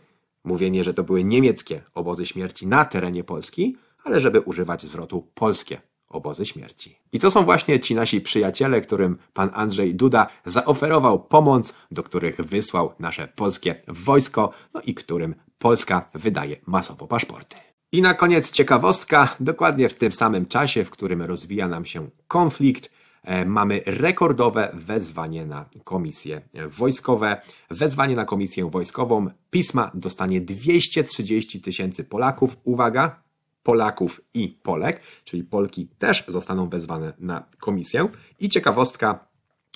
mówienie, 0.44 0.84
że 0.84 0.94
to 0.94 1.02
były 1.04 1.24
niemieckie 1.24 1.82
obozy 1.94 2.26
śmierci 2.26 2.66
na 2.66 2.84
terenie 2.84 3.24
Polski, 3.24 3.76
ale 4.04 4.20
żeby 4.20 4.40
używać 4.40 4.82
zwrotu 4.82 5.28
polskie 5.34 5.80
obozy 6.08 6.46
śmierci. 6.46 6.98
I 7.12 7.18
to 7.18 7.30
są 7.30 7.44
właśnie 7.44 7.80
ci 7.80 7.94
nasi 7.94 8.20
przyjaciele, 8.20 8.80
którym 8.80 9.18
pan 9.32 9.50
Andrzej 9.54 9.94
Duda 9.94 10.26
zaoferował 10.44 11.24
pomoc, 11.24 11.74
do 11.90 12.02
których 12.02 12.36
wysłał 12.40 12.92
nasze 12.98 13.28
polskie 13.28 13.74
wojsko, 13.88 14.52
no 14.74 14.80
i 14.80 14.94
którym 14.94 15.34
Polska 15.58 16.10
wydaje 16.14 16.56
masowo 16.66 17.06
paszporty. 17.06 17.56
I 17.92 18.02
na 18.02 18.14
koniec 18.14 18.50
ciekawostka, 18.50 19.36
dokładnie 19.40 19.88
w 19.88 19.94
tym 19.94 20.12
samym 20.12 20.46
czasie, 20.46 20.84
w 20.84 20.90
którym 20.90 21.22
rozwija 21.22 21.68
nam 21.68 21.84
się 21.84 22.10
konflikt, 22.28 22.90
e, 23.22 23.44
mamy 23.44 23.82
rekordowe 23.86 24.70
wezwanie 24.74 25.46
na 25.46 25.64
komisje 25.84 26.40
wojskowe. 26.68 27.40
Wezwanie 27.70 28.14
na 28.14 28.24
komisję 28.24 28.70
wojskową 28.70 29.30
pisma 29.50 29.90
dostanie 29.94 30.40
230 30.40 31.60
tysięcy 31.60 32.04
Polaków. 32.04 32.56
Uwaga, 32.64 33.22
Polaków 33.70 34.20
i 34.34 34.48
Polek, 34.48 35.00
czyli 35.24 35.44
Polki 35.44 35.88
też 35.98 36.24
zostaną 36.28 36.68
wezwane 36.68 37.12
na 37.18 37.44
komisję. 37.60 38.08
I 38.40 38.48
ciekawostka, 38.48 39.29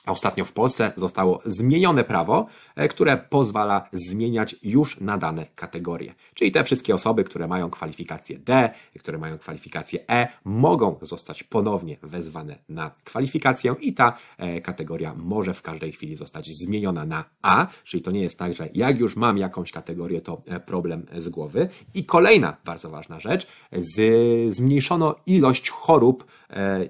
Ostatnio 0.07 0.45
w 0.45 0.53
Polsce 0.53 0.93
zostało 0.97 1.41
zmienione 1.47 2.05
prawo, 2.05 2.47
e, 2.77 2.89
które 2.89 3.17
pozwala 3.17 3.89
zmieniać 3.93 4.57
już 4.63 5.01
nadane 5.01 5.47
kategorie. 5.55 6.15
Czyli 6.35 6.53
te 6.53 6.65
wszystkie 6.65 6.95
osoby, 6.95 7.25
które 7.25 7.49
mają 7.49 7.71
kwalifikację 7.71 8.39
D, 8.39 8.71
które 8.99 9.19
mają 9.19 9.39
kwalifikację 9.39 10.01
E, 10.11 10.29
mogą 10.45 10.99
zostać 11.03 11.43
ponownie 11.43 11.97
wezwane 12.03 12.59
na 12.69 12.91
kwalifikację 13.05 13.75
i 13.81 13.95
ta 13.95 14.17
e, 14.39 14.61
kategoria 14.61 15.15
może 15.15 15.55
w 15.55 15.63
każdej 15.63 15.93
chwili 15.93 16.17
zostać 16.17 16.49
zmieniona 16.49 17.05
na 17.05 17.25
A, 17.43 17.67
czyli 17.85 18.03
to 18.03 18.11
nie 18.11 18.23
jest 18.23 18.39
tak, 18.39 18.55
że 18.55 18.69
jak 18.75 19.01
już 19.01 19.17
mam 19.17 19.39
jakąś 19.39 19.73
kategorię, 19.73 20.21
to 20.21 20.43
e, 20.47 20.61
problem 20.61 21.07
z 21.19 21.29
głowy. 21.29 21.69
I 21.95 22.05
kolejna 22.05 22.57
bardzo 22.65 22.91
ważna 22.91 23.21
rzecz, 23.21 23.47
zmniejszono 24.51 25.15
ilość 25.27 25.71
chorób 25.71 26.25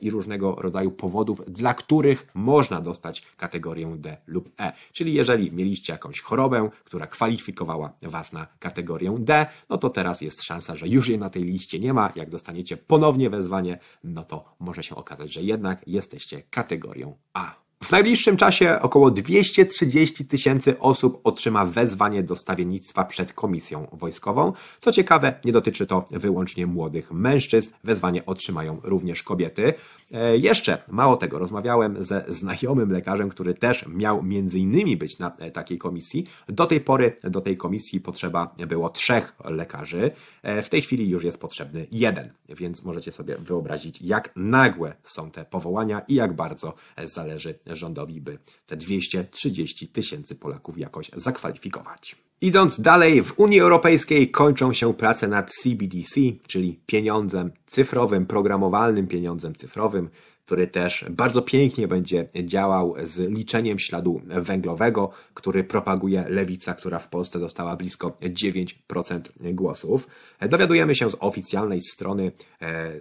i 0.01 0.11
różnego 0.11 0.55
rodzaju 0.55 0.91
powodów, 0.91 1.43
dla 1.49 1.75
których 1.75 2.27
można 2.35 2.81
dostać 2.81 2.95
dostać 2.95 3.23
kategorię 3.37 3.97
D 3.97 4.17
lub 4.27 4.51
E. 4.61 4.73
Czyli 4.93 5.15
jeżeli 5.15 5.53
mieliście 5.53 5.93
jakąś 5.93 6.21
chorobę, 6.21 6.71
która 6.85 7.07
kwalifikowała 7.07 7.93
Was 8.03 8.33
na 8.33 8.47
kategorię 8.59 9.17
D, 9.19 9.47
no 9.69 9.79
to 9.79 9.91
teraz 9.91 10.21
jest 10.21 10.43
szansa, 10.43 10.77
że 10.77 10.89
już 10.89 11.09
jej 11.09 11.19
na 11.19 11.31
tej 11.31 11.43
liście 11.43 11.81
nie 11.81 11.93
ma. 11.93 12.13
Jak 12.17 12.31
dostaniecie 12.31 12.77
ponownie 12.77 13.31
wezwanie, 13.31 13.79
no 14.05 14.25
to 14.25 14.45
może 14.59 14.83
się 14.83 14.95
okazać, 14.95 15.33
że 15.33 15.43
jednak 15.43 15.83
jesteście 15.87 16.43
kategorią 16.51 17.17
A. 17.33 17.64
W 17.85 17.91
najbliższym 17.91 18.37
czasie 18.37 18.79
około 18.83 19.11
230 19.11 20.25
tysięcy 20.25 20.79
osób 20.79 21.21
otrzyma 21.25 21.65
wezwanie 21.65 22.23
do 22.23 22.37
stawiennictwa 22.37 23.05
przed 23.05 23.33
komisją 23.33 23.87
wojskową. 23.93 24.53
Co 24.81 24.93
ciekawe, 24.93 25.35
nie 25.45 25.53
dotyczy 25.53 25.87
to 25.87 26.05
wyłącznie 26.11 26.67
młodych 26.67 27.13
mężczyzn. 27.13 27.73
Wezwanie 27.85 28.27
otrzymają 28.27 28.81
również 28.83 29.23
kobiety. 29.23 29.75
E, 30.13 30.37
jeszcze 30.37 30.83
mało 30.89 31.17
tego, 31.17 31.39
rozmawiałem 31.39 32.05
ze 32.05 32.25
znajomym 32.29 32.93
lekarzem, 32.93 33.31
który 33.31 33.55
też 33.55 33.85
miał 33.89 34.23
między 34.23 34.59
innymi 34.59 34.97
być 34.97 35.19
na 35.19 35.37
e, 35.37 35.51
takiej 35.51 35.79
komisji. 35.79 36.27
Do 36.49 36.67
tej 36.67 36.81
pory 36.81 37.17
do 37.23 37.41
tej 37.41 37.57
komisji 37.57 38.01
potrzeba 38.01 38.55
było 38.67 38.91
trzech 38.91 39.37
lekarzy. 39.45 40.11
E, 40.43 40.63
w 40.63 40.69
tej 40.69 40.83
chwili 40.83 41.09
już 41.09 41.25
jest 41.25 41.39
potrzebny 41.39 41.87
jeden, 41.93 42.33
więc 42.49 42.85
możecie 42.85 43.13
sobie 43.13 43.37
wyobrazić, 43.39 44.03
jak 44.03 44.31
nagłe 44.37 44.95
są 45.03 45.31
te 45.31 45.45
powołania 45.45 46.03
i 46.09 46.15
jak 46.15 46.33
bardzo 46.33 46.75
zależy 47.05 47.55
rządowi, 47.77 48.21
by 48.21 48.39
te 48.67 48.77
230 48.77 49.89
tysięcy 49.89 50.35
Polaków 50.35 50.79
jakoś 50.79 51.11
zakwalifikować. 51.17 52.17
Idąc 52.41 52.81
dalej, 52.81 53.23
w 53.23 53.39
Unii 53.39 53.61
Europejskiej 53.61 54.31
kończą 54.31 54.73
się 54.73 54.95
prace 54.95 55.29
nad 55.29 55.53
CBDC, 55.53 56.21
czyli 56.47 56.81
pieniądzem 56.87 57.51
cyfrowym, 57.67 58.27
programowalnym 58.27 59.07
pieniądzem 59.07 59.55
cyfrowym, 59.55 60.09
który 60.47 60.67
też 60.67 61.05
bardzo 61.11 61.43
pięknie 61.43 61.89
będzie 61.89 62.29
działał 62.45 62.95
z 63.05 63.19
liczeniem 63.19 63.79
śladu 63.79 64.21
węglowego, 64.27 65.11
który 65.35 65.65
propaguje 65.65 66.25
lewica, 66.29 66.75
która 66.75 66.99
w 66.99 67.09
Polsce 67.09 67.39
dostała 67.39 67.77
blisko 67.77 68.17
9% 68.21 69.21
głosów. 69.53 70.09
Dowiadujemy 70.49 70.95
się 70.95 71.11
z 71.11 71.17
oficjalnej 71.21 71.81
strony 71.81 72.33
e, 72.63 72.93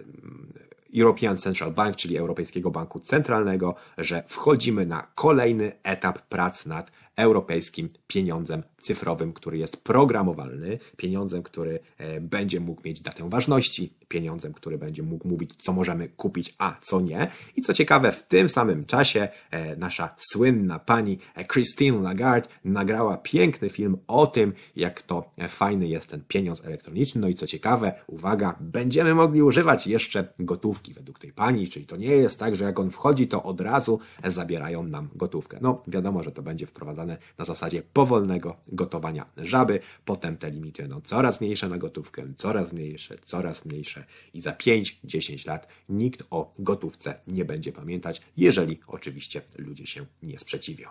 European 0.94 1.38
Central 1.38 1.72
Bank, 1.72 1.96
czyli 1.96 2.18
Europejskiego 2.18 2.70
Banku 2.70 3.00
Centralnego, 3.00 3.74
że 3.98 4.22
wchodzimy 4.26 4.86
na 4.86 5.06
kolejny 5.14 5.72
etap 5.82 6.18
prac 6.18 6.66
nad 6.66 6.90
europejskim 7.16 7.88
pieniądzem 8.06 8.62
cyfrowym, 8.84 9.32
który 9.32 9.58
jest 9.58 9.84
programowalny, 9.84 10.78
pieniądzem, 10.96 11.42
który 11.42 11.78
e, 11.98 12.20
będzie 12.20 12.60
mógł 12.60 12.82
mieć 12.84 13.00
datę 13.00 13.30
ważności, 13.30 13.92
pieniądzem, 14.08 14.52
który 14.52 14.78
będzie 14.78 15.02
mógł 15.02 15.28
mówić, 15.28 15.50
co 15.58 15.72
możemy 15.72 16.08
kupić, 16.08 16.54
a 16.58 16.76
co 16.82 17.00
nie. 17.00 17.30
I 17.56 17.62
co 17.62 17.74
ciekawe, 17.74 18.12
w 18.12 18.22
tym 18.22 18.48
samym 18.48 18.84
czasie 18.84 19.28
e, 19.50 19.76
nasza 19.76 20.14
słynna 20.16 20.78
pani 20.78 21.18
e, 21.34 21.44
Christine 21.44 22.02
Lagarde 22.02 22.48
nagrała 22.64 23.16
piękny 23.16 23.68
film 23.68 23.96
o 24.06 24.26
tym, 24.26 24.52
jak 24.76 25.02
to 25.02 25.30
fajny 25.48 25.88
jest 25.88 26.06
ten 26.06 26.22
pieniądz 26.28 26.64
elektroniczny. 26.64 27.20
No 27.20 27.28
i 27.28 27.34
co 27.34 27.46
ciekawe, 27.46 27.92
uwaga, 28.06 28.56
będziemy 28.60 29.14
mogli 29.14 29.42
używać 29.42 29.86
jeszcze 29.86 30.28
gotówki 30.38 30.94
według 30.94 31.18
tej 31.18 31.32
pani, 31.32 31.68
czyli 31.68 31.86
to 31.86 31.96
nie 31.96 32.06
jest 32.06 32.38
tak, 32.38 32.56
że 32.56 32.64
jak 32.64 32.80
on 32.80 32.90
wchodzi, 32.90 33.28
to 33.28 33.42
od 33.42 33.60
razu 33.60 33.98
zabierają 34.24 34.82
nam 34.82 35.08
gotówkę. 35.14 35.58
No, 35.60 35.82
wiadomo, 35.86 36.22
że 36.22 36.32
to 36.32 36.42
będzie 36.42 36.66
wprowadzane 36.66 37.03
na 37.06 37.44
zasadzie 37.44 37.82
powolnego 37.92 38.56
gotowania 38.68 39.26
żaby. 39.36 39.80
Potem 40.04 40.36
te 40.36 40.50
limity 40.50 40.82
będą 40.82 41.00
coraz 41.00 41.40
mniejsze 41.40 41.68
na 41.68 41.78
gotówkę, 41.78 42.22
coraz 42.36 42.72
mniejsze, 42.72 43.16
coraz 43.24 43.64
mniejsze 43.64 44.04
i 44.34 44.40
za 44.40 44.50
5-10 44.50 45.46
lat 45.46 45.68
nikt 45.88 46.22
o 46.30 46.52
gotówce 46.58 47.14
nie 47.26 47.44
będzie 47.44 47.72
pamiętać, 47.72 48.22
jeżeli 48.36 48.80
oczywiście 48.86 49.42
ludzie 49.58 49.86
się 49.86 50.06
nie 50.22 50.38
sprzeciwią. 50.38 50.88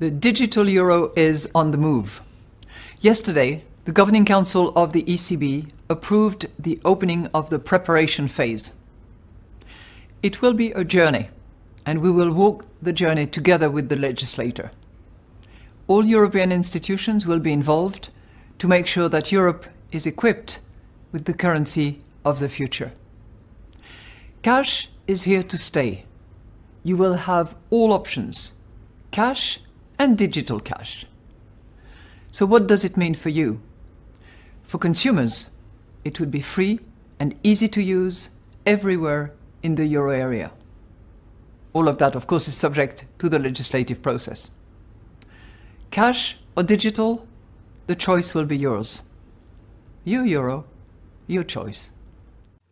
The 0.00 0.10
digital 0.10 0.68
euro 0.68 1.12
is 1.16 1.48
on 1.54 1.72
the 1.72 1.78
move. 1.78 2.22
Yesterday, 3.02 3.60
the 3.84 3.92
Governing 3.92 4.26
Council 4.26 4.72
of 4.74 4.92
the 4.92 5.02
ECB 5.02 5.66
approved 5.88 6.46
the 6.58 6.76
opening 6.84 7.28
of 7.32 7.48
the 7.48 7.58
preparation 7.58 8.28
phase. 8.28 8.72
It 10.22 10.42
will 10.42 10.54
be 10.54 10.72
a 10.74 10.84
journey, 10.84 11.28
and 11.84 12.00
we 12.00 12.10
will 12.10 12.32
walk 12.32 12.64
the 12.82 12.92
journey 12.92 13.26
together 13.26 13.70
with 13.70 13.88
the 13.88 13.96
legislator. 13.96 14.70
All 15.86 16.06
European 16.06 16.50
institutions 16.50 17.26
will 17.26 17.40
be 17.40 17.52
involved 17.52 18.10
to 18.58 18.68
make 18.68 18.86
sure 18.86 19.08
that 19.08 19.32
Europe 19.32 19.66
is 19.92 20.06
equipped 20.06 20.60
with 21.12 21.24
the 21.26 21.34
currency 21.34 22.00
of 22.24 22.38
the 22.38 22.48
future. 22.48 22.92
Cash 24.42 24.88
is 25.06 25.24
here 25.24 25.42
to 25.42 25.58
stay. 25.58 26.04
You 26.82 26.96
will 26.96 27.14
have 27.14 27.54
all 27.70 27.92
options 27.92 28.54
cash 29.10 29.60
and 29.98 30.18
digital 30.18 30.58
cash. 30.58 31.06
So, 32.32 32.44
what 32.46 32.66
does 32.66 32.84
it 32.84 32.96
mean 32.96 33.14
for 33.14 33.28
you? 33.28 33.60
For 34.64 34.78
consumers, 34.78 35.50
it 36.04 36.18
would 36.18 36.32
be 36.32 36.40
free 36.40 36.80
and 37.20 37.38
easy 37.44 37.68
to 37.68 37.80
use 37.80 38.30
everywhere 38.66 39.32
in 39.62 39.76
the 39.76 39.86
euro 39.86 40.10
area. 40.10 40.50
All 41.72 41.86
of 41.86 41.98
that, 41.98 42.16
of 42.16 42.26
course, 42.26 42.48
is 42.48 42.56
subject 42.56 43.04
to 43.18 43.28
the 43.28 43.38
legislative 43.38 44.02
process. 44.02 44.50
Cash 45.94 46.38
or 46.56 46.64
digital, 46.64 47.18
the 47.86 47.94
choice 47.94 48.34
will 48.34 48.46
be 48.46 48.56
yours. 48.56 49.02
Your 50.04 50.26
euro, 50.26 50.64
your 51.28 51.44
choice. 51.46 51.92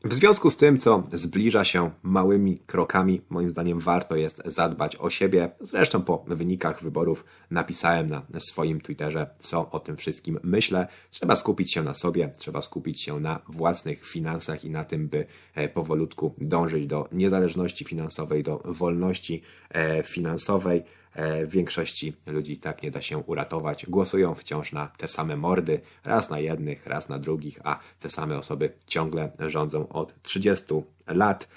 W 0.05 0.15
związku 0.15 0.51
z 0.51 0.57
tym, 0.57 0.79
co 0.79 1.03
zbliża 1.13 1.65
się 1.65 1.91
małymi 2.03 2.59
krokami, 2.59 3.21
moim 3.31 3.51
zdaniem 3.51 3.79
warto 3.79 4.17
jest 4.17 4.43
zadbać 4.47 4.97
o 4.97 5.11
siebie. 5.11 5.51
Zresztą 5.61 6.03
po 6.03 6.25
wynikach 6.29 6.83
wyborów 6.83 7.25
napisałem 7.51 8.09
na 8.09 8.23
swoim 8.39 8.81
Twitterze, 8.81 9.27
co 9.39 9.71
o 9.71 9.81
tym 9.81 9.97
wszystkim 9.97 10.39
myślę. 10.43 10.87
Trzeba 11.11 11.37
skupić 11.37 11.73
się 11.73 11.83
na 11.83 11.95
sobie, 11.95 12.33
trzeba 12.39 12.63
skupić 12.63 13.03
się 13.03 13.21
na 13.21 13.41
własnych 13.49 14.07
finansach 14.07 14.65
i 14.65 14.71
na 14.71 14.85
tym, 14.85 15.09
by 15.09 15.27
e, 15.55 15.69
powolutku 15.69 16.35
dążyć 16.39 16.87
do 16.87 17.09
niezależności 17.13 17.85
finansowej, 17.85 18.43
do 18.43 18.63
wolności 18.65 19.43
e, 19.71 20.03
finansowej. 20.03 20.83
E, 21.15 21.47
większości 21.47 22.17
ludzi 22.27 22.57
tak 22.57 22.83
nie 22.83 22.91
da 22.91 23.03
się 23.03 23.19
uratować. 23.19 23.87
Głosują 23.87 24.35
wciąż 24.35 24.73
na 24.73 24.87
te 24.87 25.09
same 25.09 25.37
mordy, 25.37 25.81
raz 26.05 26.31
na 26.31 26.39
jednych, 26.39 26.87
raz 26.87 27.09
na 27.09 27.19
drugich, 27.19 27.59
a 27.65 27.79
te 28.01 28.11
same 28.11 28.39
osoby 28.39 28.73
ciągle 28.87 29.33
rządzą 29.39 29.89
od 29.89 30.23
30 30.23 30.65
lat. 31.07 31.49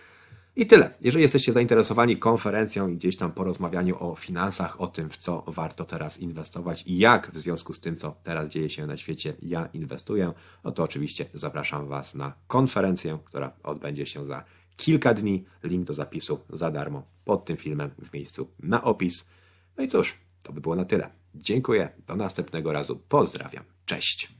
I 0.57 0.67
tyle. 0.67 0.93
Jeżeli 1.01 1.21
jesteście 1.21 1.53
zainteresowani 1.53 2.17
konferencją 2.17 2.87
i 2.87 2.95
gdzieś 2.95 3.15
tam 3.15 3.31
porozmawianiu 3.31 4.03
o 4.03 4.15
finansach, 4.15 4.81
o 4.81 4.87
tym, 4.87 5.09
w 5.09 5.17
co 5.17 5.43
warto 5.47 5.85
teraz 5.85 6.17
inwestować 6.17 6.83
i 6.87 6.97
jak 6.97 7.31
w 7.31 7.37
związku 7.37 7.73
z 7.73 7.79
tym, 7.79 7.97
co 7.97 8.15
teraz 8.23 8.49
dzieje 8.49 8.69
się 8.69 8.87
na 8.87 8.97
świecie, 8.97 9.33
ja 9.41 9.69
inwestuję, 9.73 10.33
no 10.63 10.71
to 10.71 10.83
oczywiście 10.83 11.25
zapraszam 11.33 11.87
Was 11.87 12.15
na 12.15 12.33
konferencję, 12.47 13.17
która 13.25 13.51
odbędzie 13.63 14.05
się 14.05 14.25
za 14.25 14.43
kilka 14.77 15.13
dni. 15.13 15.45
Link 15.63 15.87
do 15.87 15.93
zapisu 15.93 16.39
za 16.49 16.71
darmo 16.71 17.03
pod 17.25 17.45
tym 17.45 17.57
filmem 17.57 17.91
w 18.01 18.13
miejscu 18.13 18.47
na 18.59 18.83
opis. 18.83 19.29
No 19.77 19.83
i 19.83 19.87
cóż, 19.87 20.17
to 20.43 20.53
by 20.53 20.61
było 20.61 20.75
na 20.75 20.85
tyle. 20.85 21.09
Dziękuję. 21.35 21.89
Do 22.07 22.15
następnego 22.15 22.73
razu. 22.73 22.95
Pozdrawiam. 23.09 23.63
Cześć. 23.85 24.35